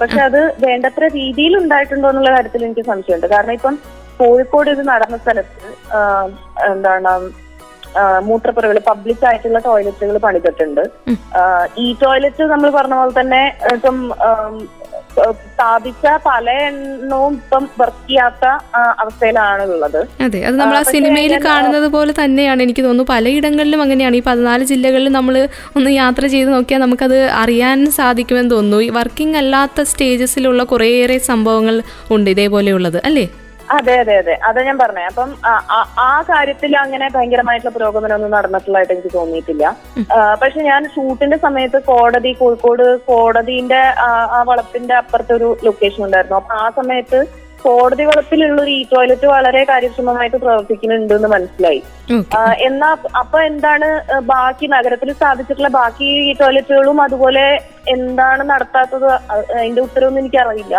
പക്ഷെ 0.00 0.20
അത് 0.28 0.40
വേണ്ടത്ര 0.66 1.04
രീതിയിൽ 1.18 1.54
ഉണ്ടായിട്ടുണ്ടോ 1.62 2.08
എന്നുള്ള 2.12 2.30
കാര്യത്തിൽ 2.36 2.66
എനിക്ക് 2.66 2.84
സംശയമുണ്ട്. 2.90 3.26
കാരണം 3.34 3.54
ഇപ്പം 3.58 3.76
കോഴിക്കോട് 4.20 4.68
ഇത് 4.74 4.82
നടന്ന 4.92 5.16
സ്ഥലത്ത് 5.24 5.68
എന്താണ് 6.70 7.12
മൂത്രപ്പുറകൾ 8.28 8.78
പബ്ലിക് 8.88 9.22
ആയിട്ടുള്ള 9.28 9.58
ടോയ്ലറ്റുകൾ 9.66 10.16
പണിതിട്ടുണ്ട്. 10.24 10.82
ഈ 11.84 11.86
ടോയ്ലറ്റ് 12.02 12.44
നമ്മൾ 12.52 12.68
പറഞ്ഞ 12.76 12.94
പോലെ 13.00 13.14
തന്നെ 13.20 13.42
ഇപ്പം 13.76 13.96
സ്ഥാപിച്ച 15.44 16.06
പല 16.26 16.50
എണ്ണവും 16.50 17.32
ഇപ്പം 17.34 17.68
വർക്ക് 17.78 18.08
ചെയ്യാത്ത 18.08 18.44
ആ, 18.74 18.94
അവസ്ഥയിലാണ് 18.98 19.62
ഉള്ളത് 19.66 19.98
അതെ 20.22 20.44
അത് 20.44 20.56
നമ്മൾ 20.56 20.76
ആ 20.76 20.82
സിനിമയിൽ 20.82 21.44
കാണുന്നത് 21.44 21.86
പോലെ 21.86 22.14
തന്നെയാണ്. 22.24 22.62
എനിക്ക് 22.62 22.80
തോന്നുന്നു 22.80 23.12
പലയിടങ്ങളിലും 23.12 23.82
അങ്ങനെയാണ്. 23.82 24.16
ഈ 24.16 24.22
പതിനാല് 24.26 24.64
ജില്ലകളിൽ 24.64 25.08
നമ്മൾ 25.08 25.36
ഒന്ന് 25.76 25.90
യാത്ര 25.90 26.26
ചെയ്ത് 26.26 26.52
നോക്കിയാൽ 26.52 26.80
നമുക്കത് 26.80 27.24
അറിയാൻ 27.34 27.90
സാധിക്കുമെന്ന് 27.90 28.50
തോന്നുന്നു. 28.50 28.80
ഈ 28.80 28.88
വർക്കിംഗ് 28.90 29.36
അല്ലാത്ത 29.36 29.82
സ്റ്റേജസിലുള്ള 29.82 30.64
കുറേയേറെ 30.64 31.18
സംഭവങ്ങൾ 31.18 31.82
ഉണ്ട് 32.10 32.30
ഇതേപോലെയുള്ളത് 32.30 33.00
അല്ലേ? 33.04 33.26
അതെ 33.68 33.94
അതെ 33.98 34.14
അതെ. 34.16 34.34
അതാ 34.44 34.62
ഞാൻ 34.62 34.78
പറഞ്ഞത് 34.78 35.08
അപ്പം 35.08 35.30
ആ- 36.04 36.22
കാര്യത്തിൽ 36.28 36.76
അങ്ങനെ 36.76 37.08
ഭയങ്കരമായിട്ടുള്ള 37.08 37.72
പുരോഗമനം 37.74 38.14
ഒന്നും 38.14 38.30
നടന്നിട്ടുള്ളതായിട്ട് 38.30 38.92
എനിക്ക് 38.92 39.12
തോന്നിയിട്ടില്ല. 39.14 39.64
പക്ഷെ 40.42 40.60
ഞാൻ 40.62 40.88
ഷൂട്ടിന്റെ 40.88 41.36
സമയത്ത് 41.36 41.82
കോടതി 41.84 42.32
കോഴിക്കോട് 42.32 42.86
കോടതിന്റെ 43.06 43.82
ആ 44.04 44.42
വളപ്പിന്റെ 44.42 44.94
അപ്പുറത്തെ 44.94 45.34
ഒരു 45.34 45.58
ലൊക്കേഷൻ 45.64 46.04
ഉണ്ടായിരുന്നു. 46.04 46.36
അപ്പൊ 46.36 46.54
ആ 46.56 46.70
സമയത്ത് 46.70 47.20
കോടതി 47.64 48.04
വളപ്പിലുള്ള 48.04 48.62
ഒരു 48.62 48.70
ഈ 48.70 48.82
ടോയ്ലറ്റ് 48.92 49.26
വളരെ 49.26 49.64
കാര്യക്ഷമമായിട്ട് 49.64 50.36
പ്രവർത്തിക്കുന്നുണ്ട് 50.36 51.14
എന്ന് 51.14 51.28
മനസ്സിലായി 51.28 51.80
എന്നാ 52.62 52.88
അപ്പൊ 53.18 53.38
എന്താണ് 53.42 53.88
ബാക്കി 54.26 54.66
നഗരത്തിൽ 54.66 55.12
സ്ഥാപിച്ചിട്ടുള്ള 55.12 55.68
ബാക്കി 55.74 56.10
ടോയ്ലറ്റുകളും 56.40 57.02
അതുപോലെ 57.02 57.44
എന്താണ് 57.94 58.42
നടത്താത്തത്? 58.50 59.06
അതിന്റെ 59.54 59.80
ഉത്തരവൊന്നും 59.86 60.22
എനിക്ക് 60.22 60.40
അറിയില്ല 60.44 60.76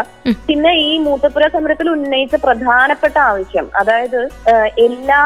പിന്നെ 0.48 0.72
ഈ 0.88 0.92
മൂത്തപ്പുര 1.08 1.48
സമരത്തിൽ 1.56 1.90
ഉന്നയിച്ച 1.96 2.36
പ്രധാനപ്പെട്ട 2.46 3.18
ആവശ്യം 3.30 3.68
അതായത് 3.82 4.22
എല്ലാ 4.88 5.22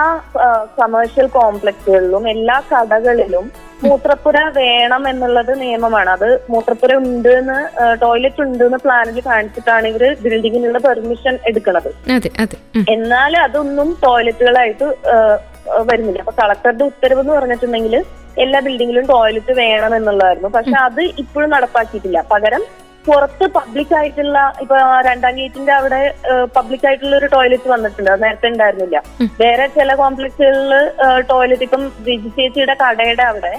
കമേഴ്ഷ്യൽ 0.80 1.30
കോംപ്ലക്സുകളിലും 1.38 2.26
എല്ലാ 2.36 2.58
കടകളിലും 2.72 3.46
മൂത്രപ്പുര 3.84 4.38
വേണം 4.58 5.04
എന്നുള്ളത് 5.10 5.54
നിയമമാണ്. 5.62 6.10
അത് 6.10 6.30
മൂത്രപ്പുര 6.52 6.92
ഉണ്ട് 7.02 7.30
എന്ന് 7.40 7.58
ടോയ്ലറ്റ് 8.04 8.42
ഉണ്ട് 8.46 8.64
എന്ന് 8.68 8.80
പ്ലാനിൽ 8.86 9.18
കാണിച്ചിട്ടാണ് 9.26 9.88
ഇവർ 9.88 10.04
ബിൽഡിങ്ങിനുള്ള 10.24 10.80
പെർമിഷൻ 10.86 11.36
എടുക്കുന്നത് 11.50 11.90
എന്നാൽ 12.96 13.34
അതൊന്നും 13.38 13.90
ടോയ്ലറ്റുകളായിട്ട് 14.06 14.88
വരുന്നില്ല. 15.90 16.22
അപ്പൊ 16.26 16.36
കളക്ടറുടെ 16.42 16.86
ഉത്തരവ് 16.92 17.22
എന്ന് 17.24 17.34
പറഞ്ഞിട്ടുണ്ടെങ്കിൽ 17.40 17.98
എല്ലാ 18.44 18.60
ബിൽഡിങ്ങിലും 18.68 19.06
ടോയ്ലറ്റ് 19.12 19.54
വേണം 19.64 19.92
എന്നുള്ളതായിരുന്നു. 19.98 20.50
പക്ഷെ 20.60 20.78
അത് 20.88 21.04
ഇപ്പോഴും 21.24 21.52
നടപ്പാക്കിയിട്ടില്ല. 21.58 22.20
പകരം 22.32 22.64
പുറത്ത് 23.08 23.46
പബ്ലിക് 23.56 23.94
ആയിട്ടുള്ള 24.00 24.38
ഇപ്പൊ 24.64 24.76
രണ്ടാം 25.08 25.34
ഗേറ്റിന്റെ 25.38 25.74
അവിടെ 25.78 26.00
പബ്ലിക് 26.58 26.86
ആയിട്ടുള്ള 26.88 27.16
ഒരു 27.18 27.28
ടോയ്ലറ്റ് 27.34 27.70
വന്നിട്ടുണ്ട്. 27.72 28.10
അത് 28.14 28.22
നേരത്തെ 28.26 28.48
ഉണ്ടായിരുന്നില്ല. 28.52 28.98
വേറെ 29.42 29.66
ചില 29.78 29.96
കോംപ്ലക്സുകളിൽ 30.02 30.72
ടോയ്ലറ്റ് 31.32 31.66
ഇപ്പം 31.68 31.84
വിജി 32.08 32.30
ചേച്ചിയുടെ 32.38 32.76
കടയുടെ 32.84 33.26
അവിടെ 33.32 33.54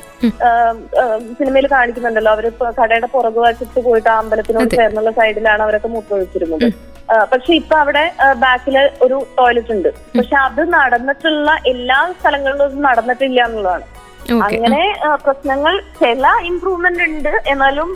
സിനിമയിൽ 1.40 1.68
കാണിക്കുന്നുണ്ടല്ലോ. 1.75 2.33
അവർ 2.37 2.47
കടയുടെ 2.80 3.11
പുറകു 3.16 3.42
വശത്ത് 3.47 3.83
പോയിട്ട് 3.88 4.11
അമ്പലത്തിനോട്. 4.21 4.73
ചേർന്നുള്ള 4.78 5.12
സൈഡിലാണ് 5.21 5.64
അവരൊക്കെ 5.66 5.90
മൂത്രമൊഴിച്ചിരുന്നത്. 5.97 6.68
പക്ഷെ 7.32 7.52
ഇപ്പൊ 7.61 7.75
അവിടെ 7.82 8.04
ബാക്കിൽ 8.44 8.76
ഒരു 9.06 9.16
ടോയ്ലറ്റ് 9.38 9.73
ഉണ്ട്. 9.76 9.90
പക്ഷെ 10.18 10.37
അത് 10.46 10.62
നടന്നിട്ടുള്ള 10.76 11.50
എല്ലാ 11.73 11.99
സ്ഥലങ്ങളിലും 12.18 12.82
നടന്നിട്ടില്ല 12.88 13.40
എന്നുള്ളതാണ്. 13.49 13.87
അങ്ങനെ 14.46 14.82
പ്രശ്നങ്ങൾ 15.26 15.75
ചില 16.02 16.26
ഇമ്പ്രൂവ്മെന്റ് 16.50 17.04
ഉണ്ട്. 17.08 17.32
എന്നാലും 17.52 17.90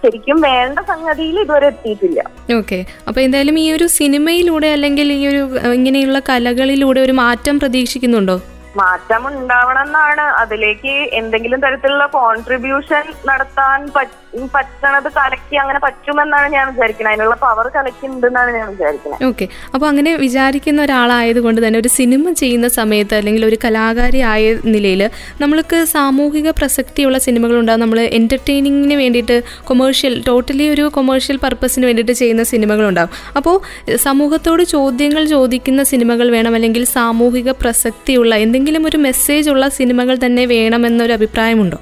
ശരിക്കും 0.00 0.38
വേണ്ട 0.48 0.78
സംഗതിയിൽ 0.90 1.36
ഇതുവരെ 1.42 1.66
എത്തിയിട്ടില്ല. 1.72 2.20
ഓക്കെ 2.58 2.78
അപ്പൊ 3.08 3.18
എന്തായാലും 3.26 3.56
ഈ 3.62 3.64
ഒരു 3.76 3.86
സിനിമയിലൂടെ 3.98 4.68
അല്ലെങ്കിൽ 4.76 5.08
ഈ 5.16 5.22
ഒരു 5.30 5.42
ഇങ്ങനെയുള്ള 5.78 6.18
കലകളിലൂടെ 6.28 7.00
ഒരു 7.06 7.14
മാറ്റം 7.22 7.56
പ്രതീക്ഷിക്കുന്നുണ്ടോ? 7.62 8.36
മാറ്റം 8.76 9.22
ഉണ്ടാവണം 9.30 9.82
എന്നാണ് 9.84 10.24
അതിലേക്ക് 10.40 10.92
എന്തെങ്കിലും 11.18 11.60
തരത്തിലുള്ള 11.62 12.06
കോൺട്രിബ്യൂഷൻ 12.16 13.04
നടത്താൻ 13.28 13.64
പറ്റ- 13.94 14.22
പറ്റണത് 14.52 15.08
കലക്കി 15.14 15.56
അങ്ങനെ 15.56 15.78
പറ്റുമെന്നാണ് 15.82 16.48
ഞാൻ 16.54 16.66
വിചാരിക്കുന്നത് 16.70 17.12
അതിനുള്ള 17.12 17.36
പവർ 17.42 17.66
കലക്കുന്നുണ്ടെന്നാണ് 17.74 18.50
ഞാൻ 18.56 18.66
വിചാരിക്കുന്നത് 18.72 19.22
ഓക്കെ 19.28 19.44
അപ്പൊ 19.74 19.86
അങ്ങനെ 19.90 20.10
വിചാരിക്കുന്ന 20.22 20.80
ഒരാളായതുകൊണ്ട് 20.84 21.60
തന്നെ 21.64 21.78
ഒരു 21.78 21.90
സിനിമ 21.96 22.32
ചെയ്യുന്ന 22.40 22.68
സമയത്ത് 22.76 23.14
അല്ലെങ്കിൽ 23.18 23.44
ഒരു 23.46 23.58
കലാകാരി 23.62 24.20
ആയ 24.30 24.42
നിലയിൽ 24.72 25.02
നമ്മൾക്ക് 25.40 25.78
സാമൂഹിക 25.94 26.50
പ്രസക്തിയുള്ള 26.58 27.18
സിനിമകൾ 27.26 27.56
ഉണ്ടാകും 27.58 27.82
നമ്മൾ 27.84 28.00
എന്റർടൈനിങ്ങിന് 28.18 28.98
വേണ്ടിയിട്ട് 29.00 29.38
കൊമേഴ്ഷ്യൽ 29.66 30.16
ടോട്ടലി 30.26 30.66
ഒരു 30.74 30.86
കൊമേഴ്ഷ്യൽ 30.94 31.38
പർപ്പസിന് 31.42 31.86
വേണ്ടിയിട്ട് 31.86 32.14
ചെയ്യുന്ന 32.14 32.42
സിനിമകൾ 32.44 32.64
സിനിമകളുണ്ടാകും 32.66 33.10
അപ്പോൾ 33.36 33.54
സമൂഹത്തോട് 34.02 34.62
ചോദ്യങ്ങൾ 34.70 35.22
ചോദിക്കുന്ന 35.30 35.82
സിനിമകൾ 35.88 36.26
വേണം 36.34 36.52
അല്ലെങ്കിൽ 36.54 36.82
സാമൂഹിക 36.92 37.50
പ്രസക്തിയുള്ള 37.60 38.32
എന്തെങ്കിലും 38.44 38.64
ഒരു 38.88 38.96
മെസ്സേജ് 38.96 39.50
ഉള്ള 39.50 39.68
സിനിമകൾ 39.68 40.18
തന്നെ 40.24 40.46
വേണമെന്നൊരു 40.46 41.12
അഭിപ്രായമുണ്ടോ? 41.12 41.78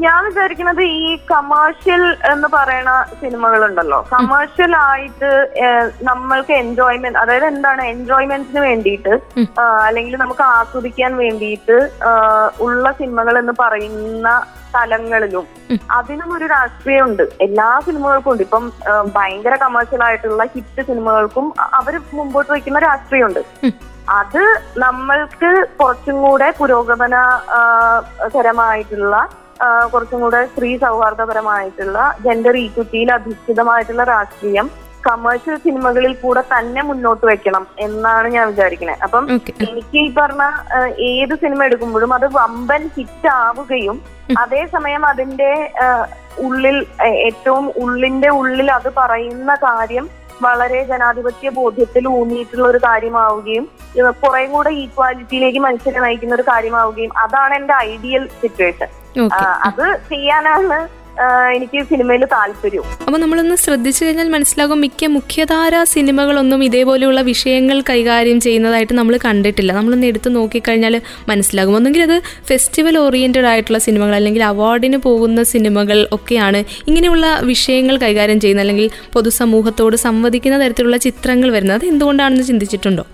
ഞാൻ 0.00 0.24
വിചാരിക്കുന്നത് 0.24 0.82
ഈ 0.82 1.16
കമേഴ്ഷ്യൽ 1.30 2.02
എന്ന് 2.32 2.48
പറയുന്ന 2.52 2.92
സിനിമകളുണ്ടല്ലോ. 3.20 3.98
കമേഴ്ഷ്യൽ 4.12 4.76
ആയിട്ട് 4.76 5.30
നമ്മൾക്ക് 6.02 6.52
എൻജോയ്മെന്റ് 6.52 7.18
അതായത് 7.18 7.44
എന്താണ് 7.44 7.82
എൻജോയ്മെന്റിന് 7.82 8.60
വേണ്ടിയിട്ട് 8.60 9.12
അല്ലെങ്കിൽ 9.86 10.16
നമുക്ക് 10.16 10.42
ആസ്വദിക്കാൻ 10.42 11.16
വേണ്ടിയിട്ട് 11.16 11.90
ഉള്ള 12.60 12.92
സിനിമകൾ 12.92 13.38
എന്ന് 13.38 13.54
പറയുന്ന 13.60 14.30
സ്ഥലങ്ങളിലും 14.70 15.46
അതിനും 15.90 16.36
ഒരു 16.36 16.46
രാഷ്ട്രീയമുണ്ട്. 16.46 17.22
എല്ലാ 17.40 17.80
സിനിമകൾക്കും 17.86 18.32
ഉണ്ട്. 18.32 18.42
ഇപ്പം 18.42 18.72
ഭയങ്കര 19.16 19.54
കമേഴ്ഷ്യൽ 19.54 20.04
ആയിട്ടുള്ള 20.04 20.44
ഹിറ്റ് 20.44 20.82
സിനിമകൾക്കും 20.86 21.46
അവർ 21.60 22.00
മുമ്പോട്ട് 22.14 22.50
വയ്ക്കുന്ന 22.52 22.78
രാഷ്ട്രീയമുണ്ട്. 22.78 23.42
അത് 24.14 24.42
നമ്മൾക്ക് 24.82 25.50
കുറച്ചും 25.78 26.16
കൂടെ 26.22 26.50
പുരോഗമന 26.58 27.16
ആ, 27.50 27.60
കുറച്ചും 29.92 30.20
കൂടെ 30.20 30.38
സ്ത്രീ 30.46 30.68
സൗഹാർദ്ദപരമായിട്ടുള്ള 30.82 31.96
ജെൻഡർ 32.22 32.56
ഈക്വിറ്റിയിൽ 32.58 33.10
അധിഷ്ഠിതമായിട്ടുള്ള 33.14 34.04
രാഷ്ട്രീയം 34.10 34.68
കമേഴ്ഷ്യൽ 35.04 35.56
സിനിമകളിൽ 35.64 36.12
കൂടെ 36.22 36.42
തന്നെ 36.48 36.80
മുന്നോട്ട് 36.88 37.24
വെക്കണം 37.28 37.64
എന്നാണ് 37.80 38.28
ഞാൻ 38.34 38.46
വിചാരിക്കുന്നത് 38.50 39.04
അപ്പം 39.06 39.24
എനിക്ക് 39.66 39.98
ഈ 40.00 40.08
പറഞ്ഞ 40.16 40.44
ഏത് 41.10 41.34
സിനിമ 41.42 41.60
എടുക്കുമ്പോഴും 41.64 42.12
അത് 42.16 42.26
വമ്പൻ 42.34 42.82
ഹിറ്റ് 42.96 43.30
ആവുകയും 43.38 43.98
അതേസമയം 44.40 45.04
അതിന്റെ 45.08 45.50
ഉള്ളിൽ 46.44 46.76
ഏറ്റവും 47.26 47.64
ഉള്ളിന്റെ 47.82 48.30
ഉള്ളിൽ 48.38 48.70
അത് 48.72 48.90
പറയുന്ന 48.98 49.54
കാര്യം 49.64 50.06
വളരെ 50.42 50.80
ജനാധിപത്യ 50.84 51.50
ബോധ്യത്തിൽ 51.50 52.04
ഊന്നിയിട്ടുള്ള 52.08 52.66
ഒരു 52.68 52.80
കാര്യമാവുകയും 52.84 53.66
കുറേ 54.22 54.42
കൂടെ 54.46 54.70
ഈക്വാലിറ്റിയിലേക്ക് 54.76 55.60
മനുഷ്യരെ 55.60 56.00
നയിക്കുന്ന 56.00 56.34
ഒരു 56.34 56.46
കാര്യമാവുകയും 56.48 57.12
അതാണ് 57.18 57.54
എന്റെ 57.54 57.74
ഐഡിയൽ 57.86 58.24
സിറ്റുവേഷൻ 58.40 58.88
അത് 59.62 59.86
ചെയ്യാനാണ് 60.08 60.78
എനിക്ക് 61.54 61.84
സിനിമയിൽ 61.84 62.24
താല്പര്യം 62.24 62.82
അപ്പൊ 62.82 63.18
നമ്മളൊന്ന് 63.18 63.56
ശ്രദ്ധിച്ചു 63.56 64.04
കഴിഞ്ഞാൽ 64.04 64.28
മനസ്സിലാകും 64.28 64.80
മിക്ക 64.80 65.06
മുഖ്യധാര 65.06 65.82
സിനിമകളൊന്നും 65.84 66.64
ഇതേപോലെയുള്ള 66.64 67.20
വിഷയങ്ങൾ 67.20 67.80
കൈകാര്യം 67.90 68.40
ചെയ്യുന്നതായിട്ട് 68.40 68.92
നമ്മൾ 68.92 69.18
കണ്ടിട്ടില്ല. 69.24 69.72
നമ്മളൊന്ന് 69.72 70.06
എടുത്ത് 70.06 70.36
നോക്കിക്കഴിഞ്ഞാൽ 70.36 71.00
മനസ്സിലാകും. 71.28 71.76
ഒന്നെങ്കിൽ 71.76 72.02
അത് 72.02 72.22
ഫെസ്റ്റിവൽ 72.46 72.98
ഓറിയന്റഡ് 72.98 73.46
ആയിട്ടുള്ള 73.46 73.78
സിനിമകൾ 73.78 74.14
അല്ലെങ്കിൽ 74.14 74.44
അവാർഡിന് 74.44 74.96
പോകുന്ന 74.96 75.42
സിനിമകൾ 75.42 76.08
ഒക്കെയാണ് 76.12 76.64
ഇങ്ങനെയുള്ള 76.88 77.40
വിഷയങ്ങൾ 77.42 77.96
കൈകാര്യം 77.96 78.40
ചെയ്യുന്ന 78.40 78.60
അല്ലെങ്കിൽ 78.60 78.90
പൊതുസമൂഹത്തോട് 79.12 79.96
സംവദിക്കുന്ന 79.96 80.64
തരത്തിലുള്ള 80.64 80.96
ചിത്രങ്ങൾ 80.96 81.50
വരുന്നത്. 81.50 81.76
അത് 81.76 81.86
എന്തുകൊണ്ടാണെന്ന് 81.86 82.44
ചിന്തിച്ചിട്ടുണ്ടോ? 82.44 83.06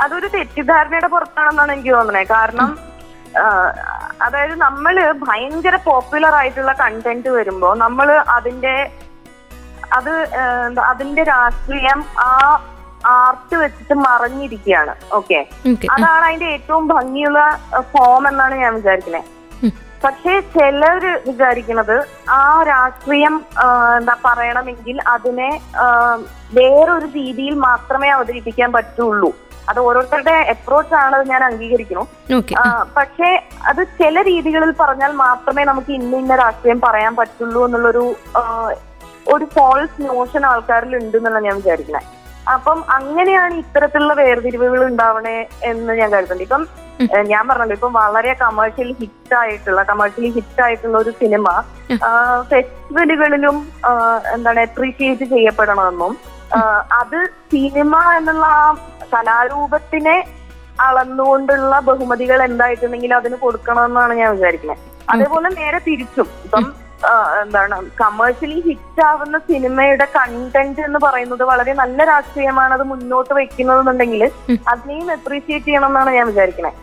അതൊരു 0.00 0.26
തെറ്റിദ്ധാരണയുടെ 0.34 1.06
പുറത്താണെന്നാണ് 1.06 1.72
എനിക്ക് 1.72 1.90
തോന്നുന്നത്. 1.90 2.26
കാരണം 2.26 2.93
അതായത് 4.24 4.54
നമ്മൾ 4.66 4.94
ഭയങ്കര 5.26 5.76
പോപ്പുലർ 5.88 6.34
ആയിട്ടുള്ള 6.40 6.72
കണ്ടന്റ് 6.82 7.30
വരുമ്പോൾ 7.36 7.74
നമ്മൾ 7.78 8.10
അതിന്റെ 8.36 8.76
അത് 9.98 10.12
അതിന്റെ 10.90 11.22
രാഷ്ട്രീയം 11.22 12.00
ആ 12.28 12.30
ആർട്ട് 13.14 13.56
വെച്ചിട്ട് 13.62 13.94
മറഞ്ഞിരിക്കുകയാണ്. 13.94 14.92
ഓക്കെ 15.18 15.38
അതാണ് 15.94 16.24
അതിന്റെ 16.28 16.48
ഏറ്റവും 16.56 16.84
ഭംഗിയുള്ള 16.88 17.40
ഫോം 17.92 18.22
എന്നാണ് 18.28 18.54
ഞാൻ 18.64 18.72
വിചാരിക്കുന്നത് 18.74 19.30
പക്ഷെ 20.04 20.04
പക്ഷേ 20.04 20.32
ചിലര് 20.54 21.10
വിചാരിക്കുന്നത് 21.26 21.94
ആ 22.38 22.40
രാഷ്ട്രീയം 22.68 23.34
എന്താ 23.98 24.14
പറയണമെങ്കിൽ 24.24 24.96
അതിനെ 25.12 25.50
വേറൊരു 26.58 27.06
രീതിയിൽ 27.14 27.54
മാത്രമേ 27.68 28.08
അവതരിപ്പിക്കാൻ 28.16 28.70
പറ്റുള്ളൂ. 28.72 29.30
അത് 29.70 29.78
ഓരോരുത്തരുടെ 29.86 30.36
അപ്രോച്ച് 30.54 30.94
ആണ് 31.02 31.16
ഞാൻ 31.32 31.42
അംഗീകരിക്കുന്നു. 31.48 32.04
പക്ഷേ 32.98 33.30
അത് 33.70 33.82
ചില 34.00 34.22
രീതികളിൽ 34.30 34.72
പറഞ്ഞാൽ 34.82 35.12
മാത്രമേ 35.24 35.64
നമുക്ക് 35.70 35.92
ഇന്ന 36.00 36.14
ഇന്ന 36.22 36.36
രാഷ്ട്രീയം 36.44 36.80
പറയാൻ 36.86 37.14
പറ്റുള്ളൂ 37.20 37.62
എന്നുള്ളൊരു 37.66 38.04
ഒരു 39.34 39.44
ഫോൾസ് 39.54 39.98
നോഷൻ 40.10 40.42
ആൾക്കാരിൽ 40.50 40.94
ഉണ്ട് 41.00 41.16
എന്നുള്ള 41.18 41.40
ഞാൻ 41.46 41.56
വിചാരിക്കുന്നത് 41.60 42.08
അപ്പം 42.54 42.78
അങ്ങനെയാണ് 42.96 43.54
ഇത്തരത്തിലുള്ള 43.60 44.14
വേർതിരിവുകൾ 44.22 44.80
ഉണ്ടാവണേ 44.88 45.36
എന്ന് 45.70 45.92
ഞാൻ 46.00 46.08
കരുതുന്നുണ്ട്. 46.14 46.44
ഇപ്പം 46.46 46.64
ഞാൻ 47.30 47.42
പറഞ്ഞല്ലോ 47.48 47.76
ഇപ്പം 47.78 47.94
വളരെ 48.00 48.32
കമേഴ്ഷ്യൽ 48.42 48.90
ഹിറ്റ് 49.00 49.34
ആയിട്ടുള്ള 49.42 49.82
കമേഴ്ഷ്യലി 49.90 50.30
ഹിറ്റ് 50.36 50.62
ആയിട്ടുള്ള 50.66 50.96
ഒരു 50.98 51.12
സിനിമ 51.22 51.46
ഫെസ്റ്റിവലുകളിലും 52.50 53.56
എന്താണ് 54.34 54.60
അപ്രീഷിയേറ്റ് 54.68 55.26
ചെയ്യപ്പെടണമെന്നും 55.34 56.12
അത് 57.00 57.18
സിനിമ 57.52 57.96
എന്നുള്ള 58.18 58.46
ആ 58.60 58.64
കലാരൂപത്തിനെ 59.12 60.16
അളന്നുകൊണ്ടുള്ള 60.86 61.74
ബഹുമതികൾ 61.88 62.38
എന്തായിട്ടുണ്ടെങ്കിലും 62.48 63.16
അതിന് 63.20 63.36
കൊടുക്കണമെന്നാണ് 63.42 64.14
ഞാൻ 64.20 64.30
വിചാരിക്കുന്നത്. 64.36 64.80
അതേപോലെ 65.12 65.48
നേരെ 65.60 65.80
തിരിച്ചും. 65.88 66.28
ഇപ്പം 66.46 66.66
എന്താണ് 67.42 67.76
കമേഴ്ഷ്യലി 68.00 68.58
ഹിറ്റ് 68.66 69.02
ആവുന്ന 69.08 69.36
സിനിമയുടെ 69.48 70.06
കണ്ടന്റ് 70.16 70.82
എന്ന് 70.88 70.98
പറയുന്നത് 71.06 71.42
വളരെ 71.50 71.72
നല്ല 71.80 72.04
രാഷ്ട്രീയമാണ് 72.12 72.72
അത് 72.76 72.84
മുന്നോട്ട് 72.92 73.32
വെക്കുന്നതെന്നുണ്ടെങ്കിൽ. 73.40 74.22
അതിനെയും 74.72 75.10
അപ്രീഷിയേറ്റ് 75.16 75.68
ചെയ്യണം 75.68 75.90
എന്നാണ് 75.92 76.12
ഞാൻ 76.18 76.26
വിചാരിക്കുന്നത്. 76.32 76.78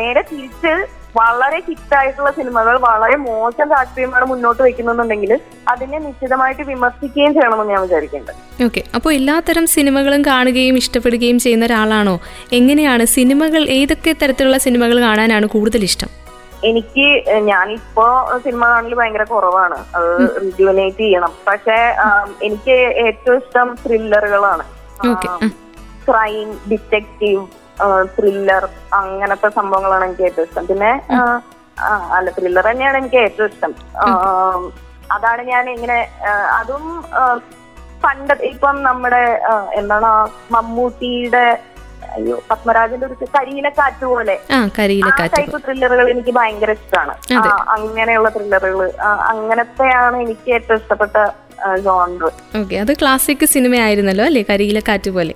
നേരെ 0.00 0.22
തിരിച്ച് 0.32 0.72
വളരെ 1.16 1.58
ഹിറ്റായിട്ടുള്ള 1.68 2.30
സിനിമകൾ 2.38 2.74
വളരെ 2.86 3.16
മോശം 3.28 3.66
രാഷ്ട്രീയമാണ് 3.74 4.26
മുന്നോട്ട് 4.32 4.62
വെക്കുന്നുണ്ടെങ്കിൽ 4.66 5.32
അതിനെ 5.72 5.98
നിശ്ചിതമായിട്ട് 6.06 6.62
വിമർശിക്കുകയും 6.70 7.32
ചെയ്യണമെന്ന് 7.36 7.72
ഞാൻ 7.72 7.82
വിചാരിക്കുന്നുണ്ട്. 7.86 8.62
ഓക്കെ 8.66 8.82
അപ്പോൾ 8.96 9.12
എല്ലാത്തരം 9.18 9.66
സിനിമകളും 9.76 10.22
കാണുകയും 10.30 10.78
ഇഷ്ടപ്പെടുകയും 10.82 11.38
ചെയ്യുന്ന 11.44 11.66
ഒരാളാണോ? 11.70 12.16
എങ്ങനെയാണ് 12.52 13.04
സിനിമകൾ 13.16 13.62
ഏതൊക്കെ 13.78 14.14
തരത്തിലുള്ള 14.22 14.58
സിനിമകൾ 14.66 14.96
കാണാനാണ് 15.06 15.46
കൂടുതൽ 15.56 15.84
ഇഷ്ടം? 15.90 16.10
എനിക്ക് 16.70 17.06
ഞാനിപ്പോ 17.50 18.06
സിനിമ 18.44 18.64
കാണൽ 18.72 18.94
ഭയങ്കര 19.00 19.24
കുറവാണ്. 19.34 19.78
അത് 19.98 20.12
റിജുവനേറ്റ് 20.42 21.02
ചെയ്യണം. 21.04 21.32
പക്ഷെ 21.48 21.78
എനിക്ക് 22.48 22.76
ഏറ്റവും 23.06 23.38
ഇഷ്ടം 23.42 23.68
ത്രില്ലറുകളാണ് 23.84 24.64
ക്രൈം 26.08 26.48
ഡിറ്റക്റ്റീവ് 26.70 27.42
ത്രില്ലർ 28.16 28.64
അങ്ങനത്തെ 29.00 29.48
സംഭവങ്ങളാണ് 29.58 30.04
എനിക്ക് 30.08 30.24
ഏറ്റവും 30.28 30.46
ഇഷ്ടം. 30.48 30.66
പിന്നെ 30.70 30.92
അല്ല 32.16 32.28
ത്രില്ലർ 32.38 32.66
തന്നെയാണ് 32.70 32.96
എനിക്ക് 33.02 33.20
ഏറ്റവും 33.26 33.48
ഇഷ്ടം. 33.52 33.72
അതാണ് 35.16 35.42
ഞാൻ 35.52 35.64
ഇങ്ങനെ 35.74 35.98
അതും 36.60 36.84
പണ്ട് 38.04 38.34
ഇപ്പം 38.52 38.76
നമ്മുടെ 38.88 39.24
എന്താണ് 39.80 40.10
മമ്മൂട്ടിയുടെ 40.54 41.44
അയ്യോ 42.16 42.36
പത്മരാജന്റെ 42.50 43.06
ഒരു 43.08 43.16
കരിയിലെ 43.34 43.70
കാറ്റ് 43.78 44.06
പോലെ 44.12 44.34
ടൈപ്പ് 45.34 45.58
ത്രില്ലറുകൾ 45.64 46.06
എനിക്ക് 46.12 46.32
ഭയങ്കര 46.38 46.70
ഇഷ്ടമാണ്. 46.78 47.12
അങ്ങനെയുള്ള 47.74 48.28
ത്രില്ലറുകൾ 48.36 48.80
അങ്ങനത്തെയാണ് 49.32 50.16
എനിക്ക് 50.24 50.48
ഏറ്റവും 50.58 50.80
ഇഷ്ടപ്പെട്ട 50.82 51.16
ജോണർ 51.86 52.24
ഓക്കെ 52.60 52.76
അത് 52.84 52.92
ക്ലാസിക് 53.02 53.44
സിനിമ 53.54 53.74
ആയിരുന്നല്ലോ 53.86 54.24
അല്ലേ? 54.30 54.42
കരിയിലെ 54.50 54.82
കാറ്റ് 54.88 55.10
പോലെ. 55.16 55.34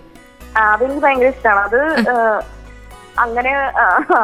അതെനിക്ക് 0.57 1.03
ഭയങ്കര 1.07 1.31
ഇഷ്ടമാണ് 1.35 1.63
അത് 1.69 1.81
അങ്ങനെ 3.23 3.51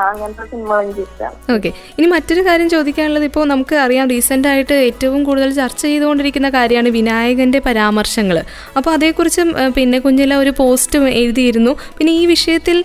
അങ്ങനത്തെ 0.05 0.45
സിനിമ 0.53 0.79
എനിക്ക് 0.85 1.03
ഇഷ്ടമാണ് 1.07 1.37
ഓക്കെ. 1.55 1.71
ഇനി 1.99 2.07
മറ്റൊരു 2.13 2.43
കാര്യം 2.47 2.69
ചോദിക്കാനുള്ളത് 2.75 3.27
ഇപ്പോൾ 3.29 3.45
നമുക്ക് 3.53 3.77
അറിയാം 3.83 4.07
റീസെന്റ് 4.13 4.49
ആയിട്ട് 4.53 4.77
ഏറ്റവും 4.87 5.21
കൂടുതൽ 5.29 5.51
ചർച്ച 5.59 5.83
ചെയ്തുകൊണ്ടിരിക്കുന്ന 5.83 6.49
കാര്യമാണ് 6.57 6.91
വിനായകന്റെ 6.97 7.61
പരാമർശങ്ങൾ. 7.69 8.39
അപ്പോൾ 8.79 8.91
അതേക്കുറിച്ച് 8.97 9.45
പിന്നെ 9.77 10.01
കുഞ്ഞില 10.07 10.35
ഒരു 10.43 10.55
പോസ്റ്റ് 10.61 10.99
എഴുതിയിരുന്നു. 11.21 11.75
പിന്നെ 11.99 12.15
ഈ 12.23 12.27
വിഷയത്തിൽ 12.35 12.77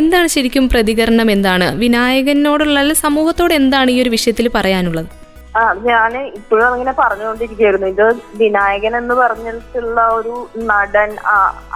എന്താണ് 0.00 0.30
ശരിക്കും 0.36 0.68
പ്രതികരണം 0.74 1.30
എന്താണ്? 1.36 1.68
വിനായകനോടുള്ള 1.82 2.78
അല്ലെങ്കിൽ 2.78 3.02
സമൂഹത്തോട് 3.06 3.54
എന്താണ് 3.60 3.90
ഈ 3.96 4.00
ഒരു 4.04 4.12
വിഷയത്തിൽ 4.16 4.48
പറയാനുള്ളത്? 4.58 5.10
ആ 5.58 5.60
ഞാൻ 5.88 6.12
ഇപ്പോഴും 6.38 6.64
അങ്ങനെ 6.68 6.92
പറഞ്ഞുകൊണ്ടിരിക്കുകയായിരുന്നു. 7.00 7.88
ഇത് 7.94 8.06
വിനായകൻ 8.40 8.92
എന്ന് 9.00 9.14
പറഞ്ഞിട്ടുള്ള 9.20 10.00
ഒരു 10.18 10.34
നടൻ 10.70 11.10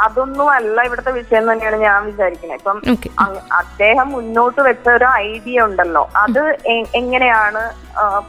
അതൊന്നും 0.04 0.48
അല്ല 0.56 0.84
ഇവിടുത്തെ 0.88 1.12
വിഷയം 1.18 1.44
തന്നെയാണ് 1.50 1.78
ഞാൻ 1.88 1.98
വിചാരിക്കുന്നത്. 2.10 2.58
ഇപ്പം 2.60 2.80
അദ്ദേഹം 3.60 4.08
മുന്നോട്ട് 4.16 4.60
വെച്ച 4.68 4.88
ഒരു 4.98 5.06
ഐഡിയ 5.28 5.66
ഉണ്ടല്ലോ. 5.68 6.02
അത് 6.24 6.42
എങ്ങനെയാണ് 7.00 7.62